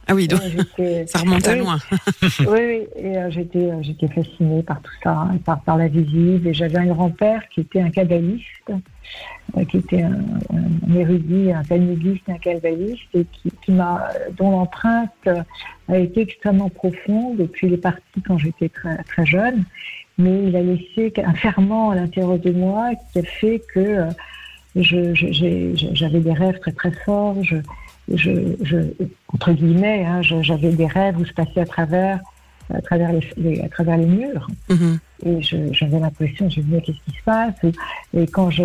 Ah 0.08 0.14
oui, 0.14 0.26
donc 0.26 0.40
ça 1.06 1.18
remonte 1.18 1.46
à 1.46 1.54
loin. 1.54 1.78
oui, 2.40 2.46
oui, 2.46 2.86
et 2.96 3.18
euh, 3.18 3.30
j'étais, 3.30 3.70
euh, 3.70 3.82
j'étais 3.82 4.08
fascinée 4.08 4.62
par 4.62 4.80
tout 4.80 4.92
ça, 5.02 5.10
hein, 5.10 5.38
par, 5.44 5.60
par 5.60 5.76
la 5.76 5.88
visible. 5.88 6.48
Et 6.48 6.54
j'avais 6.54 6.78
un 6.78 6.86
grand-père 6.86 7.46
qui 7.50 7.60
était 7.60 7.80
un 7.80 7.90
kabbaliste, 7.90 8.70
euh, 8.70 9.64
qui 9.66 9.76
était 9.76 10.02
un, 10.02 10.18
un 10.50 10.94
érudit, 10.94 11.52
un 11.52 11.62
talmudiste, 11.62 12.28
un 12.28 12.38
kabbaliste, 12.38 13.14
et 13.14 13.26
qui, 13.26 13.52
qui 13.62 13.72
m'a, 13.72 14.08
dont 14.38 14.50
l'empreinte 14.50 15.28
a 15.88 15.98
été 15.98 16.22
extrêmement 16.22 16.70
profonde. 16.70 17.40
Et 17.40 17.46
puis 17.46 17.66
il 17.66 17.74
est 17.74 17.76
parti 17.76 18.22
quand 18.26 18.38
j'étais 18.38 18.70
très, 18.70 18.96
très 19.04 19.26
jeune, 19.26 19.64
mais 20.18 20.44
il 20.48 20.56
a 20.56 20.62
laissé 20.62 21.12
un 21.24 21.34
ferment 21.34 21.90
à 21.90 21.96
l'intérieur 21.96 22.38
de 22.38 22.50
moi 22.50 22.90
qui 23.12 23.20
a 23.20 23.22
fait 23.22 23.62
que 23.72 23.80
euh, 23.80 24.10
j'avais 24.74 26.20
des 26.20 26.32
rêves 26.32 26.58
très 26.58 26.72
très 26.72 26.90
forts. 26.90 27.36
Je, 27.42 27.56
je, 28.14 28.30
je, 28.62 28.76
entre 29.32 29.52
guillemets, 29.52 30.04
hein, 30.04 30.22
j'avais 30.22 30.72
des 30.72 30.86
rêves 30.86 31.18
où 31.18 31.24
je 31.24 31.32
passais 31.32 31.60
à 31.60 31.66
travers, 31.66 32.20
à 32.72 32.80
travers 32.80 33.12
les, 33.12 33.20
les- 33.36 33.60
à 33.62 33.68
travers 33.68 33.96
les 33.96 34.06
murs. 34.06 34.46
Mhm. 34.68 34.98
Et 35.26 35.42
j'avais 35.42 35.98
l'impression, 35.98 36.48
je 36.48 36.60
me 36.60 36.64
disais, 36.66 36.80
qu'est-ce 36.82 37.10
qui 37.10 37.18
se 37.18 37.22
passe? 37.24 37.54
Et 38.16 38.26
quand 38.28 38.50
je, 38.50 38.62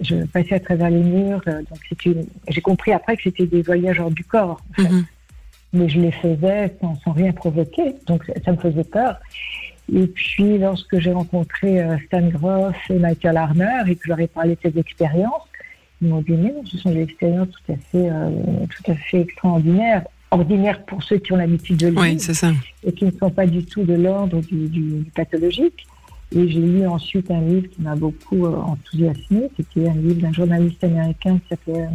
je, 0.00 0.24
passais 0.26 0.54
à 0.54 0.60
travers 0.60 0.90
les 0.90 1.02
murs, 1.02 1.42
euh, 1.48 1.60
donc 1.68 2.14
j'ai 2.48 2.60
compris 2.60 2.92
après 2.92 3.16
que 3.16 3.24
c'était 3.24 3.46
des 3.46 3.62
voyages 3.62 3.98
hors 4.00 4.10
du 4.10 4.24
corps. 4.24 4.60
en 4.70 4.82
fait. 4.82 4.88
Mhm. 4.88 5.04
Mais 5.74 5.88
je 5.88 6.00
les 6.00 6.12
faisais 6.12 6.76
sans, 6.80 6.94
sans 7.00 7.12
rien 7.12 7.32
provoquer, 7.32 7.94
donc 8.06 8.24
ça, 8.26 8.34
ça 8.44 8.52
me 8.52 8.58
faisait 8.58 8.84
peur. 8.84 9.16
Et 9.92 10.06
puis, 10.06 10.58
lorsque 10.58 10.98
j'ai 11.00 11.12
rencontré 11.12 11.82
euh, 11.82 11.96
Stan 12.06 12.20
Groff 12.28 12.76
et 12.90 12.98
Michael 12.98 13.36
Arner 13.36 13.80
et 13.88 13.96
que 13.96 14.02
je 14.04 14.08
leur 14.10 14.20
ai 14.20 14.26
parlé 14.28 14.54
de 14.62 14.70
ces 14.70 14.78
expériences, 14.78 15.42
non, 16.02 16.22
ce 16.64 16.78
sont 16.78 16.90
des 16.90 17.02
expériences 17.02 17.48
tout 17.50 17.72
à 17.72 17.76
fait, 17.76 18.10
euh, 18.10 18.30
tout 18.68 18.90
à 18.90 18.94
fait 18.94 19.20
extraordinaires, 19.20 20.04
ordinaires 20.30 20.84
pour 20.84 21.02
ceux 21.02 21.18
qui 21.18 21.32
ont 21.32 21.36
l'habitude 21.36 21.76
de 21.76 21.88
lire 21.88 22.00
Oui, 22.00 22.18
c'est 22.18 22.34
ça. 22.34 22.52
et 22.84 22.92
qui 22.92 23.04
ne 23.04 23.10
sont 23.12 23.30
pas 23.30 23.46
du 23.46 23.64
tout 23.64 23.84
de 23.84 23.94
l'ordre 23.94 24.40
du, 24.40 24.68
du- 24.68 25.00
du 25.04 25.10
pathologique. 25.14 25.86
Et 26.34 26.48
j'ai 26.48 26.60
lu 26.60 26.86
ensuite 26.86 27.30
un 27.30 27.40
livre 27.42 27.66
qui 27.68 27.82
m'a 27.82 27.94
beaucoup 27.94 28.46
euh, 28.46 28.56
enthousiasmé. 28.56 29.50
C'était 29.56 29.88
un 29.88 29.94
livre 29.94 30.20
d'un 30.22 30.32
journaliste 30.32 30.82
américain 30.82 31.38
qui 31.38 31.48
s'appelait 31.50 31.82
euh, 31.82 31.88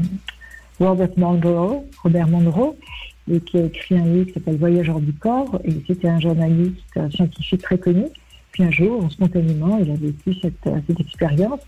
Robert 0.79 1.09
Monroe, 1.17 1.83
Robert 2.03 2.27
Monroe, 2.27 2.75
et 3.31 3.39
qui 3.41 3.57
a 3.57 3.63
écrit 3.65 3.97
un 3.97 4.05
livre 4.05 4.27
qui 4.27 4.33
s'appelle 4.33 4.57
Voyage 4.57 4.89
hors 4.89 5.01
du 5.01 5.11
corps. 5.13 5.59
Et 5.65 5.71
c'était 5.87 6.07
un 6.07 6.19
journaliste 6.19 6.99
scientifique 7.15 7.61
très 7.63 7.77
connu. 7.79 8.05
Puis 8.51 8.63
un 8.63 8.71
jour, 8.71 9.11
spontanément, 9.11 9.79
il 9.79 9.89
a 9.91 9.95
vécu 9.95 10.33
cette, 10.41 10.53
cette 10.87 10.99
expérience. 10.99 11.59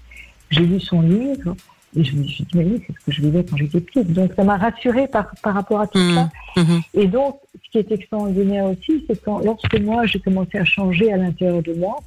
J'ai 0.51 0.65
lu 0.65 0.79
son 0.79 1.01
livre 1.01 1.55
et 1.97 2.03
je 2.03 2.15
me 2.15 2.23
suis 2.23 2.43
dit, 2.43 2.49
mais 2.57 2.65
oui, 2.65 2.81
c'est 2.85 2.93
ce 2.93 3.05
que 3.05 3.11
je 3.11 3.21
vivais 3.21 3.43
quand 3.43 3.57
j'étais 3.57 3.79
petite. 3.81 4.13
Donc 4.13 4.31
ça 4.35 4.43
m'a 4.43 4.57
rassurée 4.57 5.07
par, 5.07 5.31
par 5.41 5.53
rapport 5.55 5.81
à 5.81 5.87
tout 5.87 5.97
Mhm. 5.99 6.15
ça. 6.15 6.29
Mhm. 6.61 6.81
Et 6.93 7.07
donc, 7.07 7.39
ce 7.65 7.69
qui 7.71 7.77
est 7.79 7.91
extraordinaire 7.91 8.65
aussi, 8.65 9.03
c'est 9.07 9.21
quand, 9.23 9.39
lorsque 9.39 9.79
moi, 9.79 10.05
j'ai 10.05 10.19
commencé 10.19 10.57
à 10.57 10.65
changer 10.65 11.11
à 11.11 11.17
l'intérieur 11.17 11.61
de 11.63 11.73
moi, 11.73 11.97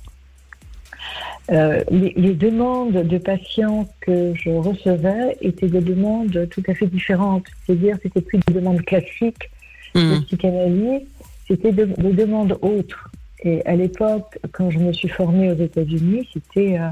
euh, 1.50 1.82
les, 1.90 2.12
les 2.16 2.34
demandes 2.34 2.92
de 2.92 3.18
patients 3.18 3.88
que 4.00 4.32
je 4.34 4.50
recevais 4.50 5.36
étaient 5.40 5.66
des 5.68 5.80
demandes 5.80 6.48
tout 6.50 6.62
à 6.68 6.74
fait 6.74 6.86
différentes. 6.86 7.46
C'est-à-dire, 7.66 7.96
c'était 8.02 8.20
plus 8.20 8.38
des 8.46 8.54
demandes 8.54 8.82
classiques 8.82 9.50
de 9.94 10.00
Mhm. 10.00 10.22
psychanalyse, 10.24 11.02
c'était 11.48 11.72
de- 11.72 11.84
des 11.86 12.12
demandes 12.12 12.56
autres. 12.62 13.10
Et 13.44 13.66
à 13.66 13.74
l'époque, 13.74 14.38
quand 14.52 14.70
je 14.70 14.78
me 14.78 14.92
suis 14.92 15.08
formée 15.08 15.50
aux 15.50 15.56
États-Unis, 15.56 16.28
c'était 16.32 16.78
euh, 16.78 16.88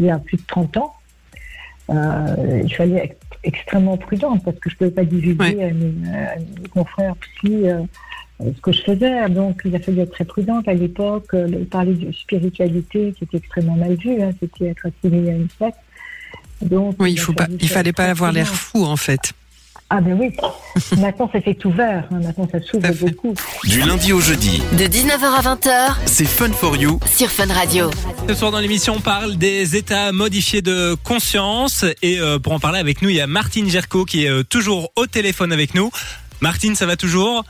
il 0.00 0.06
y 0.06 0.10
a 0.10 0.18
plus 0.18 0.36
de 0.38 0.42
30 0.46 0.76
ans. 0.76 0.92
Euh, 1.90 2.62
il 2.64 2.74
fallait 2.74 3.04
être 3.04 3.16
extrêmement 3.42 3.96
prudente 3.98 4.42
parce 4.44 4.58
que 4.58 4.70
je 4.70 4.74
ne 4.74 4.78
pouvais 4.78 4.90
pas 4.90 5.04
divulguer 5.04 5.64
à, 5.64 5.70
mes, 5.70 6.08
à 6.08 6.36
mes 6.36 6.68
confrères 6.70 7.14
psy 7.16 7.68
euh, 7.68 7.82
ce 8.40 8.60
que 8.60 8.72
je 8.72 8.82
faisais. 8.82 9.28
Donc, 9.28 9.60
il 9.66 9.76
a 9.76 9.78
fallu 9.80 10.00
être 10.00 10.12
très 10.12 10.24
prudente. 10.24 10.66
À 10.66 10.72
l'époque, 10.74 11.26
euh, 11.34 11.46
le- 11.46 11.64
parler 11.64 11.92
de 11.94 12.10
spiritualité, 12.12 13.14
c'était 13.18 13.36
extrêmement 13.36 13.76
mal 13.76 13.94
vu. 13.96 14.20
hein, 14.22 14.30
c'était 14.40 14.66
être 14.68 14.86
assimilé 14.86 15.30
à 15.30 15.34
une 15.34 15.48
secte. 15.58 15.78
Donc, 16.62 16.96
Oui, 16.98 17.12
il 17.12 17.18
a 17.18 17.22
faut 17.22 17.32
pas, 17.34 17.44
fallu 17.44 17.56
il 17.60 17.68
faire 17.68 17.74
fallait 17.76 17.92
pas 17.92 18.06
avoir 18.06 18.32
l'air 18.32 18.46
fou 18.54 18.84
en 18.84 18.96
fait. 18.96 19.32
Ah 19.96 20.00
ben 20.00 20.18
oui. 20.18 20.32
Maintenant, 21.00 21.30
ça 21.32 21.40
s'est 21.40 21.56
ouvert. 21.64 22.04
hein, 22.10 22.18
Maintenant, 22.20 22.48
ça 22.50 22.60
s'ouvre 22.60 22.84
fait. 22.88 23.10
beaucoup. 23.12 23.32
Du 23.62 23.80
lundi 23.80 24.12
au 24.12 24.20
jeudi, 24.20 24.60
De 24.72 24.84
19h 24.86 25.22
à 25.22 25.54
20h 25.54 25.94
c'est 26.06 26.24
Fun 26.24 26.50
for 26.50 26.74
You. 26.76 26.98
sur 27.06 27.28
Fun 27.30 27.46
Radio. 27.52 27.90
Ce 28.28 28.34
soir 28.34 28.50
dans 28.50 28.58
l'émission, 28.58 28.94
on 28.96 29.00
parle 29.00 29.36
des 29.36 29.76
états 29.76 30.10
modifiés 30.10 30.62
de 30.62 30.96
conscience. 31.04 31.84
Et 32.02 32.18
euh, 32.18 32.40
pour 32.40 32.52
en 32.54 32.58
parler 32.58 32.80
avec 32.80 33.02
nous, 33.02 33.08
il 33.08 33.14
y 33.14 33.20
a 33.20 33.28
Martine 33.28 33.70
Gerco 33.70 34.04
qui 34.04 34.24
est 34.24 34.28
euh, 34.30 34.42
toujours 34.42 34.90
au 34.96 35.06
téléphone 35.06 35.52
avec 35.52 35.76
nous. 35.76 35.92
Martine, 36.40 36.74
ça 36.74 36.86
va 36.86 36.96
toujours? 36.96 37.44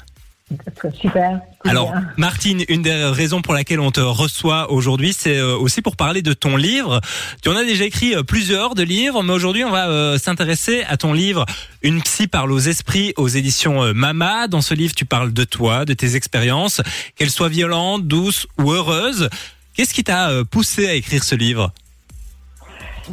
Super. 1.01 1.41
Alors. 1.65 1.95
Martine, 2.17 2.63
une 2.69 2.83
des 2.83 2.93
raisons 2.93 3.41
pour 3.41 3.55
laquelle 3.55 3.81
on 3.81 3.91
te 3.91 4.01
reçoit 4.01 4.71
aujourd'hui, 4.71 5.13
c'est 5.13 5.39
euh, 5.39 5.57
aussi 5.57 5.81
pour 5.83 5.97
parler 5.97 6.21
de 6.23 6.33
ton 6.33 6.57
livre. 6.57 7.01
Tu 7.43 7.49
en 7.49 7.57
as 7.57 7.65
déjà 7.65 7.85
écrit 7.85 8.15
euh, 8.15 8.23
plusieurs 8.23 8.75
de 8.75 8.83
livres, 8.83 9.23
mais 9.23 9.33
aujourd'hui, 9.33 9.65
on 9.65 9.71
va 9.71 9.89
euh, 9.89 10.19
s'intéresser 10.19 10.83
à 10.89 10.97
ton 10.97 11.13
livre 11.13 11.47
Une 11.83 12.03
psy 12.03 12.27
parle 12.27 12.53
aux 12.53 12.59
esprits 12.59 13.15
aux 13.17 13.29
éditions 13.29 13.95
Mama. 13.95 14.47
Dans 14.47 14.61
ce 14.61 14.75
livre, 14.75 14.95
tu 14.95 15.05
parles 15.07 15.33
de 15.33 15.45
toi, 15.45 15.85
de 15.85 15.95
tes 15.95 16.17
expériences, 16.17 16.83
qu'elles 17.17 17.31
soient 17.31 17.49
violentes, 17.49 18.07
douces 18.07 18.47
ou 18.59 18.73
heureuses. 18.73 19.29
Qu'est-ce 19.75 19.95
qui 19.95 20.05
t'a 20.05 20.31
poussé 20.51 20.87
à 20.87 20.95
écrire 20.95 21.25
ce 21.25 21.35
livre? 21.35 21.73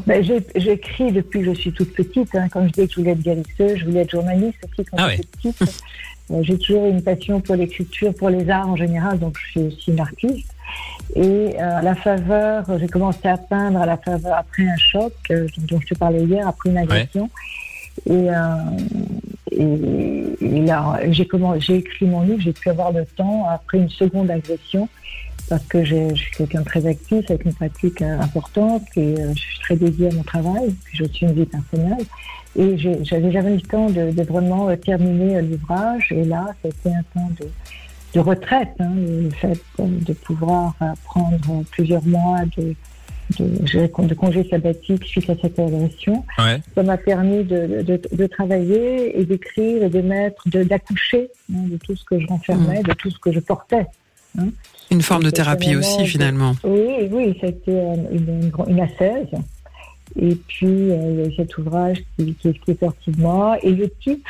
Ben, 0.06 0.24
J'écris 0.56 1.12
depuis 1.12 1.40
que 1.40 1.54
je 1.54 1.60
suis 1.60 1.72
toute 1.72 1.94
petite. 1.94 2.34
Hein. 2.36 2.48
Quand 2.50 2.66
je 2.66 2.72
disais 2.72 2.88
que 2.88 2.94
je 2.94 3.00
voulais 3.00 3.12
être 3.12 3.22
guérisseuse, 3.22 3.80
je 3.80 3.86
voulais 3.86 4.02
être 4.02 4.12
journaliste 4.12 4.58
aussi 4.64 4.88
quand 4.90 4.98
Ah 5.00 5.10
j'étais 5.10 5.28
petite. 5.28 5.58
Euh, 6.32 6.44
J'ai 6.44 6.58
toujours 6.58 6.86
une 6.86 7.02
passion 7.02 7.40
pour 7.42 7.56
l'écriture, 7.56 8.14
pour 8.14 8.30
les 8.30 8.50
arts 8.50 8.70
en 8.70 8.76
général, 8.76 9.20
donc 9.20 9.38
je 9.38 9.52
suis 9.52 9.60
aussi 9.62 9.92
une 9.92 10.00
artiste. 10.00 10.50
Et 11.16 11.22
euh, 11.60 11.80
à 11.80 11.82
la 11.82 11.96
faveur, 11.96 12.66
j'ai 12.80 12.88
commencé 12.88 13.28
à 13.28 13.38
peindre 13.38 13.82
à 13.82 13.86
la 13.86 13.98
faveur 13.98 14.36
après 14.38 14.64
un 14.64 14.78
choc 14.78 15.14
euh, 15.30 15.48
dont 15.70 15.80
je 15.82 15.88
te 15.88 15.96
parlais 15.96 16.24
hier, 16.24 16.48
après 16.48 16.70
une 16.70 16.78
agression. 16.78 17.30
Et, 18.06 18.30
euh, 18.30 18.34
et, 19.52 20.36
et 20.40 20.62
là, 20.62 21.00
j'ai 21.10 21.24
écrit 21.76 22.06
mon 22.06 22.22
livre, 22.22 22.40
j'ai 22.40 22.54
pu 22.54 22.70
avoir 22.70 22.92
le 22.92 23.06
temps 23.06 23.48
après 23.50 23.80
une 23.80 23.90
seconde 23.90 24.32
agression 24.32 24.88
parce 25.52 25.66
que 25.66 25.84
je 25.84 26.16
suis 26.16 26.32
quelqu'un 26.32 26.62
de 26.62 26.66
très 26.66 26.86
actif 26.86 27.30
avec 27.30 27.44
une 27.44 27.54
pratique 27.54 28.02
euh, 28.02 28.22
importante 28.22 28.84
et 28.96 29.20
euh, 29.20 29.34
je 29.36 29.42
suis 29.42 29.60
très 29.60 29.76
dédiée 29.76 30.08
à 30.08 30.14
mon 30.14 30.24
travail, 30.24 30.74
puis 30.86 30.98
j'ai 30.98 31.04
aussi 31.04 31.26
une 31.26 31.34
vie 31.34 31.46
personnelle. 31.46 32.06
Et 32.56 32.78
j'avais 32.78 33.34
jamais 33.34 33.52
eu 33.52 33.56
le 33.56 33.62
temps 33.62 33.90
de, 33.90 34.12
de 34.12 34.24
vraiment 34.24 34.70
euh, 34.70 34.78
terminer 34.78 35.42
l'ouvrage 35.42 36.08
et 36.14 36.24
là, 36.24 36.46
ça 36.62 36.66
a 36.66 36.68
été 36.70 36.90
un 36.96 37.04
temps 37.14 37.30
de, 37.42 37.48
de 38.14 38.20
retraite, 38.22 38.70
hein, 38.80 38.94
le 38.96 39.30
fait 39.32 39.60
de 39.78 40.14
pouvoir 40.14 40.74
prendre 41.04 41.64
plusieurs 41.72 42.06
mois 42.06 42.40
de, 42.58 42.74
de, 43.38 44.08
de 44.08 44.14
congé 44.14 44.48
sabbatique 44.50 45.04
suite 45.04 45.30
à 45.30 45.36
cette 45.42 45.60
agression 45.60 46.24
Ouais. 46.40 46.62
ça 46.76 46.84
m'a 46.84 46.96
permis 46.96 47.44
de, 47.44 47.82
de, 47.82 48.00
de 48.10 48.28
travailler 48.28 49.20
et 49.20 49.26
d'écrire 49.26 49.84
et 49.84 49.90
de 49.90 50.00
mettre, 50.00 50.48
d'accoucher 50.48 51.30
hein, 51.54 51.64
de 51.68 51.76
tout 51.76 51.98
ce 51.98 52.06
que 52.06 52.18
je 52.22 52.28
renfermais, 52.28 52.84
de 52.84 52.94
tout 52.94 53.12
ce 53.12 53.20
que 53.20 53.34
je 53.34 53.42
portais. 53.42 53.86
Une 54.92 55.02
forme 55.02 55.24
de 55.24 55.30
thérapie 55.30 55.76
aussi 55.76 56.06
finalement. 56.06 56.54
Oui, 56.64 57.08
oui, 57.12 57.38
ça 57.40 57.48
a 57.48 57.50
été 57.50 57.72
euh, 57.72 57.96
une, 58.12 58.52
une, 58.68 58.80
ascèse. 58.82 59.28
Et 60.20 60.36
puis, 60.36 60.68
euh, 60.68 61.12
il 61.12 61.20
y 61.20 61.24
a 61.24 61.28
eu 61.28 61.34
cet 61.36 61.58
ouvrage 61.58 62.04
qui, 62.18 62.34
qui, 62.36 62.52
qui 62.54 62.72
est 62.72 62.80
sorti 62.80 63.12
de 63.12 63.22
moi. 63.22 63.58
Et 63.64 63.72
le 63.72 63.90
titre, 63.90 64.30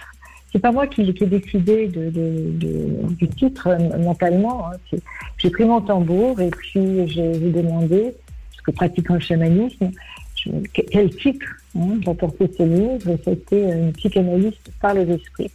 c'est 0.52 0.60
pas 0.60 0.72
moi 0.72 0.86
qui, 0.86 1.12
qui 1.14 1.24
ai 1.24 1.28
décidé 1.28 1.88
de, 1.88 2.10
de, 2.12 2.52
de- 2.60 3.14
du 3.16 3.28
titre 3.30 3.68
euh, 3.70 3.98
mentalement. 3.98 4.68
hein. 4.68 4.98
J'ai 5.40 5.50
pris 5.50 5.66
mon 5.66 5.82
tambour 5.82 6.40
et 6.40 6.52
puis 6.52 7.08
j'ai 7.08 7.32
demandé, 7.40 8.14
parce 8.52 8.62
que 8.66 8.72
pratiquant 8.72 9.16
le 9.16 9.20
chamanisme, 9.22 9.90
je- 10.36 10.52
quel 10.74 11.10
titre 11.16 11.48
hein, 11.76 11.98
porter 12.16 12.52
ce 12.56 12.64
livre. 12.64 13.18
C'était 13.26 13.64
euh, 13.64 13.86
une 13.88 13.94
psychanalyste 13.94 14.72
par 14.80 14.94
les 14.94 15.10
esprits. 15.12 15.50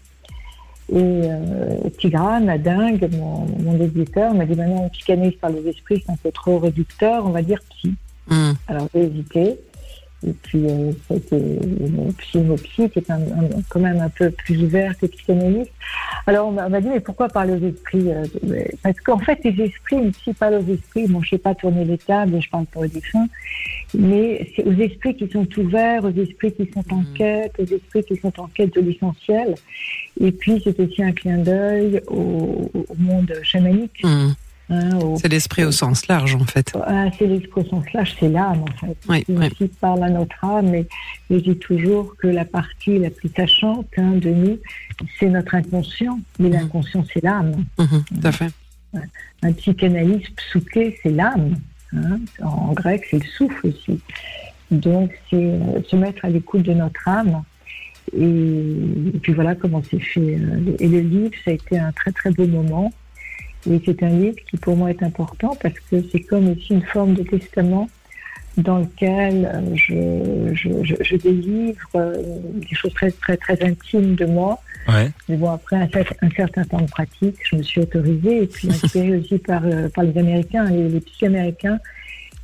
Et 0.92 0.96
euh, 0.96 1.90
Tigrane, 1.98 2.48
à 2.48 2.58
dingue, 2.58 3.08
mon, 3.12 3.46
mon 3.58 3.80
éditeur, 3.80 4.32
m'a 4.34 4.46
dit 4.46 4.54
maintenant, 4.54 4.84
une 4.84 4.90
psychanalyste 4.90 5.40
par 5.40 5.50
les 5.50 5.66
esprits, 5.68 6.02
c'est 6.04 6.12
un 6.12 6.16
peu 6.16 6.30
trop 6.30 6.58
réducteur, 6.58 7.26
on 7.26 7.30
va 7.30 7.42
dire 7.42 7.58
psy. 7.70 7.94
Mhm. 8.28 8.54
Alors 8.68 8.88
j'ai 8.94 9.02
hésité. 9.02 9.58
Et 10.26 10.32
puis 10.32 10.66
euh, 10.66 10.92
c'était 11.08 11.36
une 11.38 12.12
psy, 12.14 12.38
une 12.38 12.54
psy 12.56 12.88
qui 12.90 12.98
est 13.00 13.10
un, 13.10 13.20
un- 13.20 13.62
quand 13.68 13.80
même 13.80 14.00
un 14.00 14.08
peu 14.08 14.30
plus 14.30 14.62
ouvert 14.64 14.96
que 14.98 15.06
psychanalyste. 15.06 15.70
Alors 16.26 16.48
on 16.48 16.52
m'a 16.52 16.80
dit 16.80 16.88
mais 16.88 17.00
pourquoi 17.00 17.28
parler 17.28 17.52
aux 17.52 17.66
esprits 17.68 18.10
euh, 18.10 18.24
Parce 18.82 18.98
qu'en 19.00 19.18
fait 19.18 19.38
les 19.44 19.64
esprits, 19.64 19.96
une 19.96 20.12
psy 20.12 20.32
parle 20.32 20.54
aux 20.54 20.72
esprits. 20.72 21.06
Bon 21.06 21.20
je 21.22 21.30
sais 21.30 21.38
pas 21.38 21.54
tourner 21.54 21.84
les 21.84 21.98
tables, 21.98 22.40
je 22.40 22.48
parle 22.48 22.64
pas 22.66 22.80
aux 22.80 22.86
défunts, 22.86 23.26
mais 23.96 24.50
c'est 24.56 24.64
aux 24.64 24.72
esprits 24.72 25.14
qui 25.16 25.28
sont 25.30 25.46
ouverts, 25.58 26.04
aux 26.04 26.10
esprits 26.22 26.52
qui 26.52 26.70
sont 26.72 26.84
en 26.92 26.98
Mhm. 27.00 27.12
quête, 27.14 27.52
aux 27.58 27.64
esprits 27.66 28.02
qui 28.04 28.16
sont 28.16 28.40
en 28.40 28.46
quête 28.46 28.74
de 28.74 28.80
l'essentiel. 28.80 29.54
Et 30.18 30.32
puis 30.32 30.60
c'est 30.64 30.80
aussi 30.80 31.02
un 31.02 31.12
clin 31.12 31.38
d'œil 31.38 32.00
au, 32.08 32.70
au 32.74 32.94
monde 32.98 33.32
chamanique. 33.42 34.02
Mhm. 34.02 34.34
Hein, 34.70 34.96
au- 34.98 35.16
C'est 35.16 35.28
l'esprit 35.28 35.64
au 35.64 35.72
sens 35.72 36.06
large 36.08 36.34
en 36.34 36.44
fait. 36.44 36.72
ah, 36.86 37.06
c'est 37.18 37.26
l'expression 37.26 37.82
slash, 37.90 38.16
c'est 38.18 38.28
l'âme 38.28 38.62
en 38.62 38.86
fait. 38.86 38.96
Oui, 39.08 39.24
qui 39.24 39.32
oui. 39.32 39.46
aussi 39.46 39.68
parle 39.80 40.02
à 40.04 40.10
notre 40.10 40.44
âme, 40.44 40.70
mais 40.70 40.86
je 41.30 41.36
dis 41.36 41.56
toujours 41.56 42.14
que 42.16 42.26
la 42.28 42.44
partie 42.44 42.98
la 42.98 43.10
plus 43.10 43.30
sachante 43.36 43.86
hein, 43.96 44.12
de 44.12 44.30
nous, 44.30 44.58
c'est 45.18 45.28
notre 45.28 45.54
inconscient, 45.54 46.18
mais 46.38 46.48
Mhm. 46.48 46.54
l'inconscient 46.54 47.04
c'est 47.12 47.22
l'âme. 47.22 47.64
Mhm, 47.78 48.04
Tout 48.20 48.26
à 48.26 48.32
fait. 48.32 48.48
Un 49.42 49.52
psychanalyste 49.52 50.30
psouké, 50.36 50.98
c'est 51.02 51.10
l'âme. 51.10 51.56
hein. 51.94 52.18
En 52.42 52.72
grec, 52.72 53.04
c'est 53.10 53.18
le 53.22 53.28
souffle 53.28 53.66
aussi. 53.68 54.00
Donc, 54.70 55.12
c'est 55.30 55.36
euh, 55.36 55.82
se 55.86 55.94
mettre 55.96 56.24
à 56.24 56.28
l'écoute 56.30 56.62
de 56.62 56.72
notre 56.72 57.06
âme. 57.06 57.42
Et, 58.16 58.24
et 58.24 59.18
puis 59.20 59.32
voilà 59.34 59.54
comment 59.54 59.82
c'est 59.88 60.00
fait. 60.00 60.20
euh, 60.40 60.76
Et 60.78 60.88
le 60.88 61.00
livre, 61.00 61.32
ça 61.44 61.50
a 61.50 61.54
été 61.54 61.78
un 61.78 61.92
très 61.92 62.10
très 62.12 62.30
beau 62.30 62.46
moment. 62.46 62.92
Et 63.70 63.80
c'est 63.84 64.02
un 64.02 64.08
livre 64.08 64.36
qui 64.50 64.56
pour 64.56 64.76
moi 64.76 64.90
est 64.90 65.02
important 65.02 65.56
parce 65.62 65.74
que 65.90 65.96
c'est 66.12 66.20
comme 66.20 66.50
aussi 66.50 66.74
une 66.74 66.82
forme 66.82 67.14
de 67.14 67.22
testament 67.22 67.88
dans 68.56 68.78
lequel 68.78 69.50
euh, 69.52 69.74
je, 69.74 70.54
je, 70.54 70.84
je, 70.84 70.94
je 71.02 71.16
délivre 71.16 71.88
euh, 71.94 72.14
des 72.54 72.74
choses 72.74 72.94
très 72.94 73.10
très 73.10 73.36
très 73.36 73.62
intimes 73.62 74.14
de 74.14 74.24
moi. 74.24 74.60
Ouais. 74.88 75.10
Mais 75.28 75.36
bon, 75.36 75.50
après 75.50 75.76
un, 75.76 75.86
cer- 75.86 76.14
un 76.22 76.30
certain 76.30 76.64
temps 76.64 76.80
de 76.80 76.86
pratique, 76.88 77.36
je 77.50 77.56
me 77.56 77.62
suis 77.62 77.80
autorisée 77.80 78.44
et 78.44 78.46
puis 78.46 78.68
inspirée 78.70 79.16
aussi 79.18 79.38
par, 79.38 79.62
euh, 79.66 79.88
par 79.88 80.04
les 80.04 80.16
Américains, 80.16 80.64
les, 80.70 80.88
les 80.88 81.00
psy 81.00 81.26
américains 81.26 81.78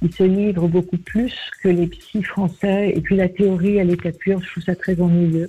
ils 0.02 0.12
se 0.12 0.24
livrent 0.24 0.66
beaucoup 0.66 0.96
plus 0.98 1.32
que 1.62 1.68
les 1.68 1.86
psys 1.86 2.24
français. 2.24 2.92
Et 2.94 3.00
puis 3.00 3.16
la 3.16 3.28
théorie 3.28 3.78
à 3.80 3.84
l'état 3.84 4.10
pur, 4.10 4.40
je 4.42 4.50
trouve 4.50 4.64
ça 4.64 4.74
très 4.74 5.00
ennuyeux. 5.00 5.48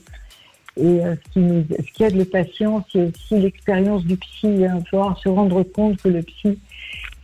Et 0.77 0.85
euh, 0.85 1.15
ce, 1.15 1.31
qui 1.31 1.39
nous, 1.39 1.65
ce 1.69 1.91
qui 1.91 2.03
aide 2.03 2.15
le 2.15 2.25
patient, 2.25 2.85
c'est 2.91 3.01
aussi 3.01 3.39
l'expérience 3.39 4.03
du 4.05 4.17
psy. 4.17 4.65
Hein, 4.65 4.79
falloir 4.89 5.17
se 5.19 5.29
rendre 5.29 5.63
compte 5.63 6.01
que 6.01 6.09
le 6.09 6.21
psy, 6.23 6.57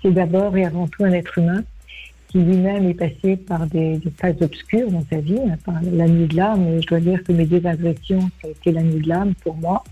c'est 0.01 0.11
d'abord 0.11 0.55
et 0.55 0.65
avant 0.65 0.87
tout 0.87 1.03
un 1.03 1.11
être 1.11 1.37
humain 1.37 1.63
qui 2.27 2.37
lui-même 2.37 2.87
est 2.87 2.93
passé 2.93 3.37
par 3.37 3.65
des, 3.65 3.97
des, 3.97 4.11
phases 4.11 4.39
obscures 4.41 4.91
dans 4.91 5.03
sa 5.09 5.17
vie, 5.17 5.39
hein, 5.39 5.57
par 5.65 5.81
la 5.81 6.07
nuit 6.07 6.27
de 6.27 6.35
l'âme. 6.35 6.67
Et 6.67 6.81
je 6.81 6.87
dois 6.87 6.99
dire 6.99 7.23
que 7.23 7.31
mes 7.31 7.45
deux 7.45 7.65
agressions, 7.65 8.29
ça 8.41 8.47
a 8.47 8.51
été 8.51 8.71
la 8.71 8.83
nuit 8.83 9.01
de 9.01 9.09
l'âme 9.09 9.33
pour 9.43 9.55
moi. 9.55 9.83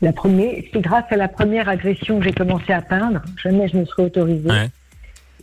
La 0.00 0.12
première, 0.12 0.54
c'est 0.72 0.80
grâce 0.80 1.04
à 1.10 1.16
la 1.16 1.28
première 1.28 1.68
agression 1.68 2.18
que 2.18 2.24
j'ai 2.24 2.32
commencé 2.32 2.72
à 2.72 2.80
peindre. 2.80 3.20
Jamais 3.42 3.68
je 3.68 3.76
me 3.76 3.84
serais 3.84 4.04
autorisée. 4.04 4.48
Ouais. 4.48 4.70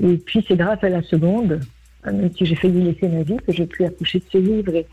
Et 0.01 0.17
puis 0.17 0.43
c'est 0.47 0.55
grâce 0.55 0.83
à 0.83 0.89
la 0.89 1.03
seconde, 1.03 1.59
même 2.05 2.31
si 2.33 2.45
j'ai 2.45 2.55
failli 2.55 2.83
laisser 2.83 3.07
ma 3.07 3.23
vie, 3.23 3.37
que 3.45 3.51
j'ai 3.51 3.65
pu 3.65 3.85
accoucher 3.85 4.19
de 4.19 4.25
ce 4.31 4.37
livre. 4.37 4.73
Et 4.73 4.85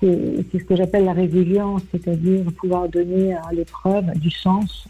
c'est 0.00 0.58
ce 0.58 0.64
que 0.64 0.76
j'appelle 0.76 1.04
la 1.04 1.12
résilience, 1.12 1.82
c'est-à-dire 1.92 2.42
pouvoir 2.58 2.88
donner 2.88 3.34
à 3.34 3.52
l'épreuve 3.52 4.06
du 4.16 4.30
sens 4.30 4.86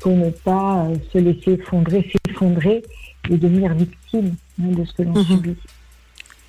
pour 0.00 0.16
ne 0.16 0.30
pas 0.30 0.84
euh, 0.86 0.94
se 1.12 1.18
laisser 1.18 1.52
effondrer, 1.60 2.10
s'effondrer 2.26 2.82
et 3.30 3.36
devenir 3.36 3.74
victime 3.74 4.34
hein, 4.62 4.66
de 4.72 4.84
ce 4.84 4.92
que 4.92 5.02
l'on 5.02 5.14
Mhm. 5.14 5.24
subit. 5.26 5.56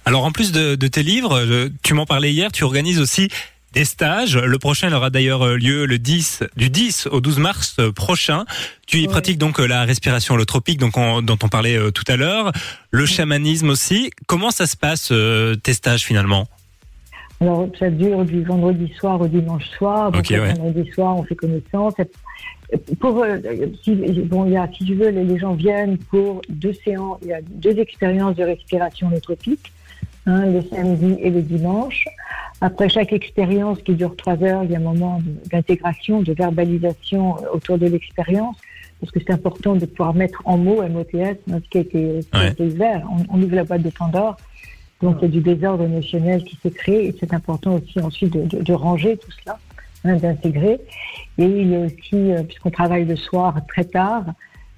Alors 0.05 0.23
en 0.25 0.31
plus 0.31 0.51
de, 0.51 0.75
de 0.75 0.87
tes 0.87 1.03
livres, 1.03 1.37
euh, 1.39 1.69
tu 1.83 1.93
m'en 1.93 2.05
parlais 2.05 2.31
hier, 2.31 2.51
tu 2.51 2.63
organises 2.63 2.99
aussi 2.99 3.27
des 3.73 3.85
stages. 3.85 4.35
Le 4.37 4.57
prochain 4.59 4.87
il 4.89 4.93
aura 4.93 5.09
d'ailleurs 5.09 5.43
euh, 5.45 5.55
lieu 5.55 5.85
le 5.85 5.99
10 5.99 6.43
du 6.57 6.69
10 6.69 7.07
au 7.11 7.21
12 7.21 7.37
mars 7.39 7.77
prochain. 7.95 8.45
Tu 8.87 8.97
y 8.97 9.07
pratiques 9.07 9.37
donc 9.37 9.59
la 9.59 9.83
respiration 9.85 10.33
holotropique 10.35 10.79
donc 10.79 10.97
on- 10.97 11.21
dont 11.21 11.37
on 11.43 11.47
parlait 11.49 11.77
tout 11.91 12.03
à 12.07 12.17
l'heure, 12.17 12.51
le 12.91 13.05
chamanisme 13.05 13.69
aussi. 13.69 14.09
Comment 14.27 14.51
ça 14.51 14.65
se 14.67 14.75
passe 14.75 15.13
tes 15.63 15.73
stages 15.73 16.03
finalement? 16.03 16.47
Alors, 17.41 17.67
ça 17.79 17.89
dure 17.89 18.25
du 18.25 18.43
vendredi 18.43 18.91
soir 18.99 19.21
au 19.21 19.27
dimanche 19.27 19.65
soir. 19.69 20.11
Donc, 20.11 20.29
le 20.29 20.41
ouais. 20.41 20.53
vendredi 20.53 20.89
soir, 20.91 21.15
on 21.17 21.23
fait 21.23 21.35
connaissance. 21.35 21.93
Pour, 22.99 23.23
euh, 23.23 23.37
si, 23.81 23.95
bon, 23.95 24.45
il 24.45 24.51
y 24.53 24.57
a, 24.57 24.67
si 24.77 24.83
tu 24.85 24.93
veux, 24.95 25.09
les, 25.09 25.23
les 25.23 25.39
gens 25.39 25.53
viennent 25.53 25.97
pour 25.97 26.41
deux 26.49 26.73
séances, 26.73 27.17
il 27.21 27.29
y 27.29 27.33
a 27.33 27.39
deux 27.41 27.77
expériences 27.79 28.35
de 28.35 28.43
respiration 28.43 29.07
holotropique, 29.07 29.71
hein, 30.25 30.45
le 30.47 30.61
samedi 30.61 31.15
et 31.21 31.29
le 31.29 31.41
dimanche. 31.41 32.05
Après 32.61 32.89
chaque 32.89 33.13
expérience 33.13 33.79
qui 33.83 33.93
dure 33.93 34.15
trois 34.17 34.41
heures, 34.43 34.65
il 34.65 34.71
y 34.71 34.75
a 34.75 34.79
un 34.79 34.81
moment 34.81 35.21
d'intégration, 35.49 36.21
de 36.21 36.33
verbalisation 36.33 37.37
autour 37.53 37.77
de 37.77 37.87
l'expérience, 37.87 38.57
parce 38.99 39.13
que 39.13 39.19
c'est 39.25 39.31
important 39.31 39.75
de 39.75 39.85
pouvoir 39.85 40.13
mettre 40.13 40.41
en 40.43 40.57
mots, 40.57 40.83
MOTS, 40.87 41.15
hein, 41.49 41.59
ce 41.63 41.69
qui 41.69 41.77
a 41.77 41.81
été, 41.81 42.21
ce 42.21 42.27
qui 42.27 42.35
a 42.37 42.39
Ouais. 42.41 42.51
été 42.51 42.63
ouvert. 42.65 43.07
On, 43.31 43.37
on 43.37 43.41
ouvre 43.41 43.55
la 43.55 43.63
boîte 43.63 43.81
de 43.81 43.89
Pandore. 43.89 44.35
Donc 45.01 45.17
il 45.19 45.21
y 45.23 45.25
a 45.25 45.31
du 45.31 45.41
désordre 45.41 45.83
émotionnel 45.83 46.43
qui 46.43 46.57
se 46.61 46.67
crée 46.67 47.05
et 47.07 47.15
c'est 47.19 47.33
important 47.33 47.75
aussi 47.75 47.99
ensuite 48.01 48.33
de, 48.33 48.43
de- 48.57 48.63
de 48.63 48.73
ranger 48.73 49.17
tout 49.17 49.31
cela, 49.31 49.57
hein, 50.03 50.15
d'intégrer. 50.17 50.79
Et 51.37 51.45
il 51.45 51.69
y 51.69 51.75
a 51.75 51.79
aussi, 51.79 52.15
euh, 52.31 52.43
puisqu'on 52.43 52.71
travaille 52.71 53.05
le 53.05 53.15
soir 53.15 53.55
très 53.67 53.85
tard, 53.85 54.25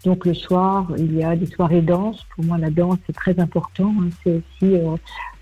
donc 0.05 0.25
le 0.25 0.33
soir 0.33 0.87
il 0.97 1.15
y 1.15 1.23
a 1.23 1.35
des 1.35 1.47
soirées 1.47 1.81
danse. 1.81 2.23
Pour 2.35 2.43
moi 2.45 2.57
la 2.57 2.69
danse 2.69 2.97
c'est 3.07 3.15
très 3.15 3.39
important. 3.39 3.93
hein. 3.99 4.09
C'est 4.23 4.31
aussi 4.35 4.75
euh, 4.75 4.95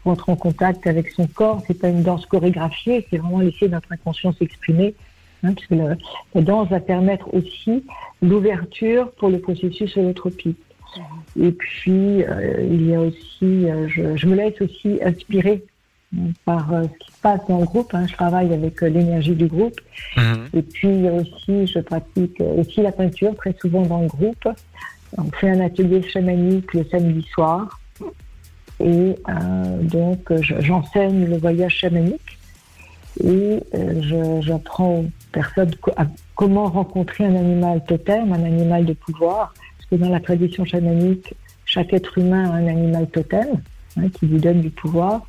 rentrer 0.05 0.31
en 0.31 0.35
contact 0.37 0.87
avec 0.87 1.09
son 1.11 1.27
corps. 1.27 1.61
C'est 1.67 1.79
pas 1.79 1.89
une 1.89 2.03
danse 2.03 2.25
chorégraphiée, 2.25 3.05
c'est 3.09 3.17
vraiment 3.17 3.39
laisser 3.39 3.67
notre 3.67 3.91
inconscience 3.91 4.37
s'exprimer. 4.37 4.95
Hein, 5.43 5.53
puisque 5.53 5.71
la, 5.71 5.95
la 6.35 6.41
danse 6.41 6.67
va 6.69 6.79
permettre 6.81 7.33
aussi 7.33 7.83
l'ouverture 8.21 9.11
pour 9.11 9.29
le 9.29 9.39
processus 9.39 9.95
holotropique. 9.95 10.57
Et 11.41 11.51
puis, 11.51 12.23
il 12.61 12.87
y 12.89 12.95
a 12.95 13.01
aussi, 13.01 13.67
je, 13.87 14.15
je 14.15 14.25
me 14.27 14.35
laisse 14.35 14.59
aussi 14.61 14.99
inspirer 15.03 15.63
par 16.43 16.67
ce 16.71 16.87
qui 17.05 17.11
se 17.11 17.21
passe 17.21 17.39
dans 17.47 17.59
le 17.59 17.65
groupe. 17.65 17.93
hein. 17.93 18.05
Je 18.07 18.13
travaille 18.13 18.51
avec 18.53 18.81
l'énergie 18.81 19.35
du 19.35 19.45
groupe. 19.47 19.79
Et 20.53 20.61
puis 20.63 21.07
aussi, 21.09 21.67
je 21.67 21.79
pratique 21.79 22.41
euh, 22.41 22.59
aussi 22.61 22.81
la 22.81 22.91
peinture 22.91 23.35
très 23.35 23.55
souvent 23.61 23.83
dans 23.83 24.01
le 24.01 24.07
groupe. 24.07 24.47
On 25.17 25.29
fait 25.31 25.49
un 25.51 25.59
atelier 25.59 26.01
chamanique 26.01 26.73
le 26.73 26.83
samedi 26.85 27.21
soir. 27.33 27.79
Et 28.79 29.15
euh, 29.29 29.81
donc, 29.83 30.19
je- 30.41 30.59
j'enseigne 30.61 31.25
le 31.25 31.37
voyage 31.37 31.73
chamanique. 31.75 32.37
Et 33.23 33.59
euh, 33.75 34.41
j'apprends 34.41 34.99
aux 34.99 35.05
personnes 35.31 35.75
co- 35.75 35.91
comment 36.35 36.65
rencontrer 36.67 37.25
un 37.25 37.35
animal 37.35 37.83
totem, 37.85 38.31
un 38.33 38.43
animal 38.43 38.85
de 38.85 38.93
pouvoir. 38.93 39.53
Que 39.89 39.95
dans 39.95 40.09
la 40.09 40.19
tradition 40.19 40.65
chamanique, 40.65 41.33
chaque 41.65 41.93
être 41.93 42.17
humain 42.17 42.49
a 42.51 42.53
un 42.55 42.67
animal 42.67 43.07
totem 43.07 43.47
hein, 43.97 44.09
qui 44.09 44.27
lui 44.27 44.39
donne 44.39 44.61
du 44.61 44.69
pouvoir. 44.69 45.25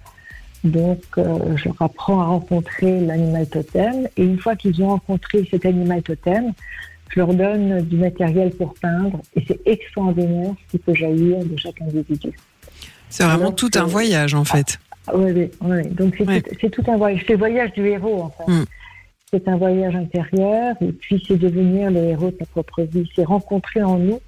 Donc, 0.64 1.01
euh, 1.16 1.57
je 1.57 1.64
leur 1.66 1.81
apprends 1.81 2.20
à 2.20 2.25
rencontrer 2.27 3.01
l'animal 3.01 3.46
totem. 3.49 4.07
Et 4.16 4.23
une 4.25 4.38
fois 4.38 4.57
qu'ils 4.57 4.83
ont 4.83 4.88
rencontré 4.88 5.46
cet 5.51 5.64
animal 5.64 6.03
totem, 6.03 6.53
je 7.09 7.20
leur 7.20 7.33
donne 7.33 7.81
du 7.83 7.96
matériel 7.96 8.51
pour 8.51 8.75
peindre. 8.75 9.20
Et 9.35 9.42
c'est 9.49 9.61
extraordinaire 9.66 10.53
ce 10.66 10.70
qui 10.73 10.79
peut 10.79 10.94
jaillir 10.94 11.38
de 11.44 11.57
chaque 11.57 11.81
individu. 11.81 12.31
C'est 13.09 13.25
vraiment 13.25 13.53
tout 13.53 13.70
un 13.77 13.83
euh, 13.83 13.87
voyage 13.87 14.35
en 14.35 14.44
fait. 14.44 14.79
Ah, 15.07 15.16
Oui, 15.16 15.33
oui, 15.33 15.51
oui. 15.62 15.88
Donc, 15.88 16.14
c'est 16.18 16.27
Ouais. 16.29 16.42
tout, 16.42 16.51
c'est 16.61 16.70
tout 16.70 16.85
un 16.88 16.96
voyage. 16.99 17.25
C'est 17.27 17.33
le 17.33 17.38
voyage 17.38 17.73
du 17.73 17.87
héros, 17.87 18.23
en 18.25 18.31
fait. 18.31 18.53
Mm. 18.53 18.64
C'est 19.33 19.49
un 19.49 19.57
voyage 19.57 19.96
intérieur. 19.96 20.77
Et 20.83 20.92
puis, 20.92 21.25
c'est 21.27 21.37
devenir 21.37 21.90
le 21.90 22.01
héros 22.01 22.31
de 22.31 22.37
sa 22.38 22.44
propre 22.46 22.83
vie. 22.83 23.09
C'est 23.16 23.25
rencontrer 23.25 23.83
en 23.83 23.99
nous 23.99 24.20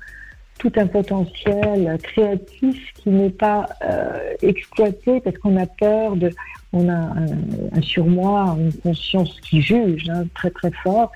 tout 0.63 0.73
un 0.77 0.87
potentiel 0.87 1.99
créatif 2.03 2.95
qui 2.95 3.11
n'est 3.11 3.31
pas 3.31 3.69
euh, 3.85 4.35
exploité 4.43 5.21
parce 5.21 5.37
qu'on 5.39 5.57
a 5.57 5.67
peur 5.67 6.17
de. 6.17 6.31
On 6.75 6.89
a 6.89 6.95
un, 6.95 7.27
un 7.77 7.83
surmoi, 7.83 8.57
une 8.59 8.73
conscience 8.73 9.39
qui 9.43 9.61
juge 9.61 10.09
hein, 10.09 10.25
très 10.35 10.51
très 10.51 10.71
fort. 10.71 11.13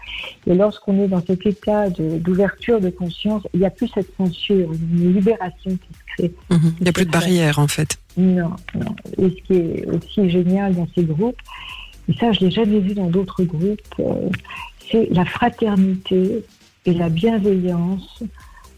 Et 0.47 0.55
lorsqu'on 0.55 1.03
est 1.03 1.09
dans 1.09 1.25
cet 1.25 1.47
état 1.47 1.89
d'ouverture 1.89 2.79
de, 2.79 2.91
conscience, 2.91 3.43
il 3.55 3.61
n'y 3.61 3.67
a 3.67 3.71
plus 3.71 3.89
cette 3.95 4.15
censure, 4.19 4.71
une 4.75 5.15
libération 5.15 5.71
qui 5.71 5.89
se 5.95 6.15
crée. 6.15 6.35
Mhm. 6.51 6.75
Il 6.81 6.83
n'y 6.83 6.89
a 6.91 6.93
plus 6.93 7.07
de 7.07 7.11
barrière 7.11 7.59
en 7.59 7.69
fait. 7.69 7.97
Non, 8.19 8.51
non. 8.75 8.97
Et 9.17 9.31
ce 9.31 9.43
qui 9.47 9.55
est 9.55 9.87
aussi 9.87 10.29
génial 10.29 10.75
dans 10.75 10.89
ces 10.95 11.05
groupes, 11.05 11.41
et 12.09 12.13
ça 12.15 12.33
je 12.33 12.41
l'ai 12.41 12.51
jamais 12.51 12.81
vu 12.81 12.93
dans 12.93 13.09
d'autres 13.09 13.45
groupes, 13.45 13.81
euh, 14.01 14.29
c'est 14.91 15.09
la 15.11 15.25
fraternité 15.25 16.45
et 16.85 16.93
la 16.93 17.09
bienveillance 17.09 18.23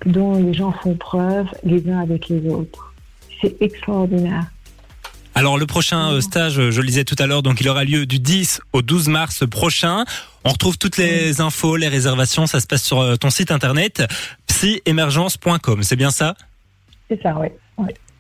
dont 0.06 0.34
les 0.34 0.54
gens 0.54 0.72
font 0.72 0.94
preuve 0.94 1.46
les 1.64 1.88
uns 1.90 2.00
avec 2.00 2.28
les 2.28 2.48
autres. 2.48 2.92
C'est 3.40 3.56
extraordinaire. 3.61 4.46
Alors 5.34 5.56
le 5.56 5.66
prochain 5.66 6.11
euh, 6.11 6.20
stage, 6.20 6.58
euh, 6.58 6.72
je 6.72 6.80
le 6.80 6.88
disais 6.88 7.04
tout 7.04 7.14
à 7.16 7.28
l'heure, 7.28 7.44
donc 7.44 7.61
il 7.61 7.68
aura 7.68 7.84
lieu 7.84 8.06
du 8.06 8.18
10 8.18 8.61
au 8.72 8.82
12 8.82 9.06
mars 9.06 9.46
prochain. 9.46 10.04
On 10.44 10.50
retrouve 10.50 10.78
toutes 10.78 10.96
les 10.96 11.40
infos, 11.40 11.76
les 11.76 11.87
réservations, 11.87 12.48
ça 12.48 12.58
se 12.58 12.66
passe 12.66 12.82
sur 12.82 13.00
euh, 13.00 13.14
ton 13.14 13.30
site 13.30 13.52
internet 13.52 14.02
psyemergence.com, 14.48 15.84
c'est 15.84 15.94
bien 15.94 16.11
ça? 16.11 16.34
C'est 17.08 17.22
ça, 17.22 17.38
oui. 17.38 17.48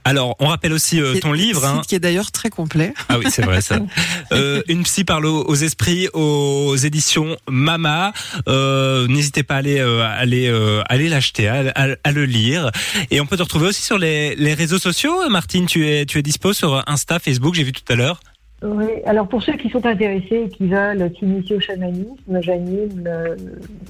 Alors, 0.04 0.36
on 0.38 0.46
rappelle 0.46 0.72
aussi 0.72 1.00
euh, 1.00 1.14
ton 1.20 1.32
livre. 1.32 1.64
hein. 1.66 1.82
Qui 1.86 1.94
est 1.94 1.98
d'ailleurs 1.98 2.30
très 2.32 2.48
complet. 2.48 2.94
Ah 3.10 3.18
oui, 3.18 3.26
c'est 3.30 3.42
vrai 3.42 3.60
ça. 3.60 3.78
Euh, 4.32 4.62
une 4.68 4.82
psy 4.82 5.04
parle 5.04 5.24
aux, 5.26 5.42
aux 5.44 5.54
esprits 5.54 6.08
aux 6.12 6.76
éditions 6.76 7.36
Mama. 7.48 8.12
Euh, 8.46 9.06
N'hésitez 9.08 9.42
pas 9.42 9.54
à 9.54 9.58
aller 9.58 9.78
euh, 9.80 10.02
à 10.02 10.08
aller 10.10 10.48
euh, 10.48 10.80
à 10.82 10.92
aller 10.92 11.08
l'acheter, 11.08 11.48
à, 11.48 11.64
à- 11.74 11.96
à 12.04 12.12
le 12.12 12.24
lire. 12.26 12.70
Et 13.10 13.20
on 13.22 13.26
peut 13.26 13.36
te 13.38 13.42
retrouver 13.42 13.68
aussi 13.68 13.82
sur 13.82 13.96
les, 13.98 14.34
les 14.36 14.52
réseaux 14.54 14.78
sociaux. 14.78 15.28
Martine, 15.30 15.66
tu 15.66 15.88
es 15.88 16.04
tu 16.04 16.18
es 16.18 16.22
dispo 16.22 16.52
sur 16.52 16.82
Insta, 16.86 17.18
Facebook, 17.18 17.54
j'ai 17.54 17.64
vu 17.64 17.72
tout 17.72 17.90
à 17.90 17.96
l'heure. 17.96 18.20
Oui, 18.62 18.86
alors 19.06 19.28
pour 19.28 19.42
ceux 19.42 19.56
qui 19.56 19.70
sont 19.70 19.86
intéressés 19.86 20.46
et 20.46 20.48
qui 20.48 20.66
veulent 20.66 21.10
s'initier 21.18 21.56
au 21.56 21.60
chamanisme, 21.60 22.40
j'anime 22.42 22.88
le, 23.04 23.36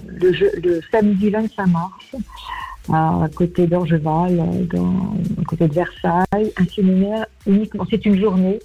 le, 0.07 0.31
le 0.63 0.81
samedi 0.93 1.31
25 1.31 1.67
mars 1.69 1.91
à 2.93 3.29
côté 3.35 3.67
d'Orgeval, 3.67 4.41
à 4.41 5.45
côté 5.45 5.69
de 5.69 5.75
Versailles, 5.75 6.53
un 6.57 6.65
séminaire 6.75 7.27
uniquement. 7.47 7.85
C'est 7.91 8.05
une 8.07 8.19
journée 8.21 8.59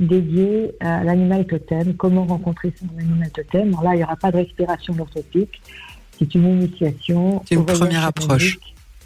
dédiée 0.00 0.72
à 0.80 1.02
l'animal 1.04 1.46
totem, 1.46 1.94
comment 1.94 2.24
rencontrer 2.24 2.72
son 2.78 2.86
animal 2.98 3.30
totem. 3.30 3.68
Alors 3.68 3.82
là, 3.84 3.94
il 3.94 3.98
n'y 3.98 4.04
aura 4.04 4.16
pas 4.16 4.30
de 4.30 4.36
respiration 4.38 4.94
orthopique, 4.98 5.60
c'est 6.18 6.34
une 6.34 6.46
initiation. 6.46 7.42
C'est 7.46 7.56
une 7.56 7.66
première 7.66 8.04
approche. 8.06 8.58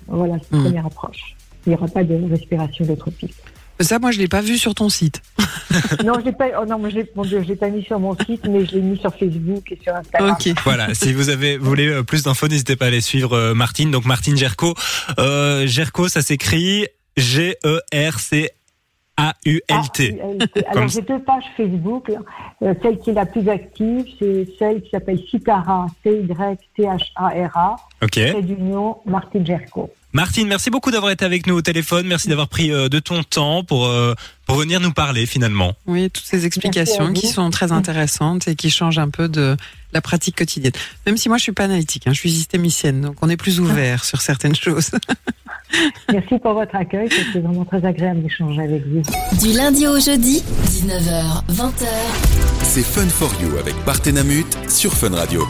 Voilà, 0.06 0.36
c'est 0.42 0.52
une 0.56 0.60
Mm. 0.60 0.64
première 0.64 0.86
approche. 0.86 1.36
Il 1.66 1.70
n'y 1.70 1.76
aura 1.76 1.86
pas 1.88 2.04
de 2.04 2.14
respiration 2.30 2.88
orthopique. 2.90 3.34
Ça, 3.80 3.98
moi, 3.98 4.10
je 4.12 4.18
l'ai 4.18 4.28
pas 4.28 4.40
vu 4.42 4.58
sur 4.58 4.74
ton 4.74 4.88
site. 4.88 5.20
non, 6.04 6.14
je 6.20 6.24
l'ai 6.26 6.32
pas. 6.32 6.46
Oh 6.60 6.64
non, 6.66 6.78
mais 6.78 6.90
l'ai- 6.90 7.10
mon 7.16 7.22
Dieu, 7.24 7.42
je 7.42 7.48
l'ai 7.48 7.56
pas 7.56 7.68
mis 7.68 7.82
sur 7.82 7.98
mon 7.98 8.16
site, 8.16 8.46
mais 8.48 8.64
je 8.64 8.72
l'ai 8.72 8.80
mis 8.80 8.98
sur 8.98 9.12
Facebook 9.14 9.72
et 9.72 9.78
sur 9.82 9.94
Instagram. 9.94 10.36
Ok. 10.38 10.54
Voilà, 10.64 10.94
si 10.94 11.12
vous 11.12 11.30
avez 11.30 11.56
vous 11.56 11.66
voulez 11.66 11.88
euh, 11.88 12.02
plus 12.02 12.22
d'infos, 12.22 12.46
n'hésitez 12.48 12.76
pas 12.76 12.84
à 12.84 12.88
aller 12.88 13.00
suivre 13.00 13.32
euh, 13.36 13.54
Martine. 13.54 13.90
Donc 13.90 14.04
Martine 14.04 14.36
Gerco. 14.36 14.74
Euh, 15.18 15.66
Gerco, 15.66 16.08
ça 16.08 16.22
s'écrit 16.22 16.86
G 17.16 17.56
E 17.64 17.80
R 17.94 18.20
C 18.20 18.50
A 19.16 19.34
U 19.46 19.60
L 19.68 19.76
T. 19.92 20.08
ULT. 20.10 20.48
Comme 20.54 20.62
Alors, 20.78 20.88
j'ai 20.88 21.02
deux 21.02 21.18
pages 21.20 21.44
Facebook. 21.56 22.10
Euh, 22.62 22.74
celle 22.82 22.98
qui 22.98 23.10
est 23.10 23.14
la 23.14 23.26
plus 23.26 23.48
active, 23.48 24.04
c'est 24.18 24.46
celle 24.58 24.80
qui 24.82 24.90
s'appelle 24.90 25.18
Citara, 25.30 25.86
C-Y-T-H-A-R-A, 26.04 27.76
Ok. 28.02 28.10
trait 28.12 28.42
d'union 28.42 28.98
Martine 29.06 29.44
Gerco. 29.46 29.90
Martine, 30.12 30.46
merci 30.46 30.68
beaucoup 30.68 30.90
d'avoir 30.90 31.10
été 31.10 31.24
avec 31.24 31.46
nous 31.46 31.54
au 31.54 31.62
téléphone. 31.62 32.06
Merci 32.06 32.28
d'avoir 32.28 32.48
pris 32.48 32.70
euh, 32.70 32.90
de 32.90 32.98
ton 32.98 33.22
temps 33.22 33.64
pour, 33.64 33.86
euh, 33.86 34.14
pour 34.46 34.56
venir 34.56 34.78
nous 34.78 34.92
parler 34.92 35.24
finalement. 35.24 35.72
Oui, 35.86 36.10
toutes 36.10 36.26
ces 36.26 36.44
explications 36.44 37.12
qui 37.14 37.28
sont 37.28 37.48
très 37.48 37.72
intéressantes 37.72 38.46
et 38.46 38.54
qui 38.54 38.70
changent 38.70 38.98
un 38.98 39.08
peu 39.08 39.28
de 39.28 39.56
la 39.94 40.02
pratique 40.02 40.36
quotidienne. 40.36 40.72
Même 41.06 41.16
si 41.16 41.28
moi 41.28 41.38
je 41.38 41.44
suis 41.44 41.52
pas 41.52 41.64
analytique, 41.64 42.06
hein, 42.06 42.12
je 42.12 42.18
suis 42.18 42.30
systémicienne, 42.30 43.00
donc 43.00 43.16
on 43.22 43.30
est 43.30 43.38
plus 43.38 43.58
ouvert 43.60 44.04
sur 44.04 44.20
certaines 44.20 44.54
choses. 44.54 44.90
Merci 46.12 46.38
pour 46.38 46.52
votre 46.52 46.76
accueil. 46.76 47.08
C'était 47.10 47.40
vraiment 47.40 47.64
très 47.64 47.82
agréable 47.82 48.22
d'échanger 48.22 48.60
avec 48.60 48.86
vous. 48.86 49.02
Du 49.40 49.56
lundi 49.56 49.86
au 49.86 49.98
jeudi, 49.98 50.42
19h, 50.66 51.46
20h. 51.50 51.86
C'est 52.62 52.84
Fun 52.84 53.08
for 53.08 53.32
You 53.40 53.56
avec 53.56 53.74
Partenamut 53.86 54.46
sur 54.68 54.92
Fun 54.92 55.14
Radio. 55.14 55.46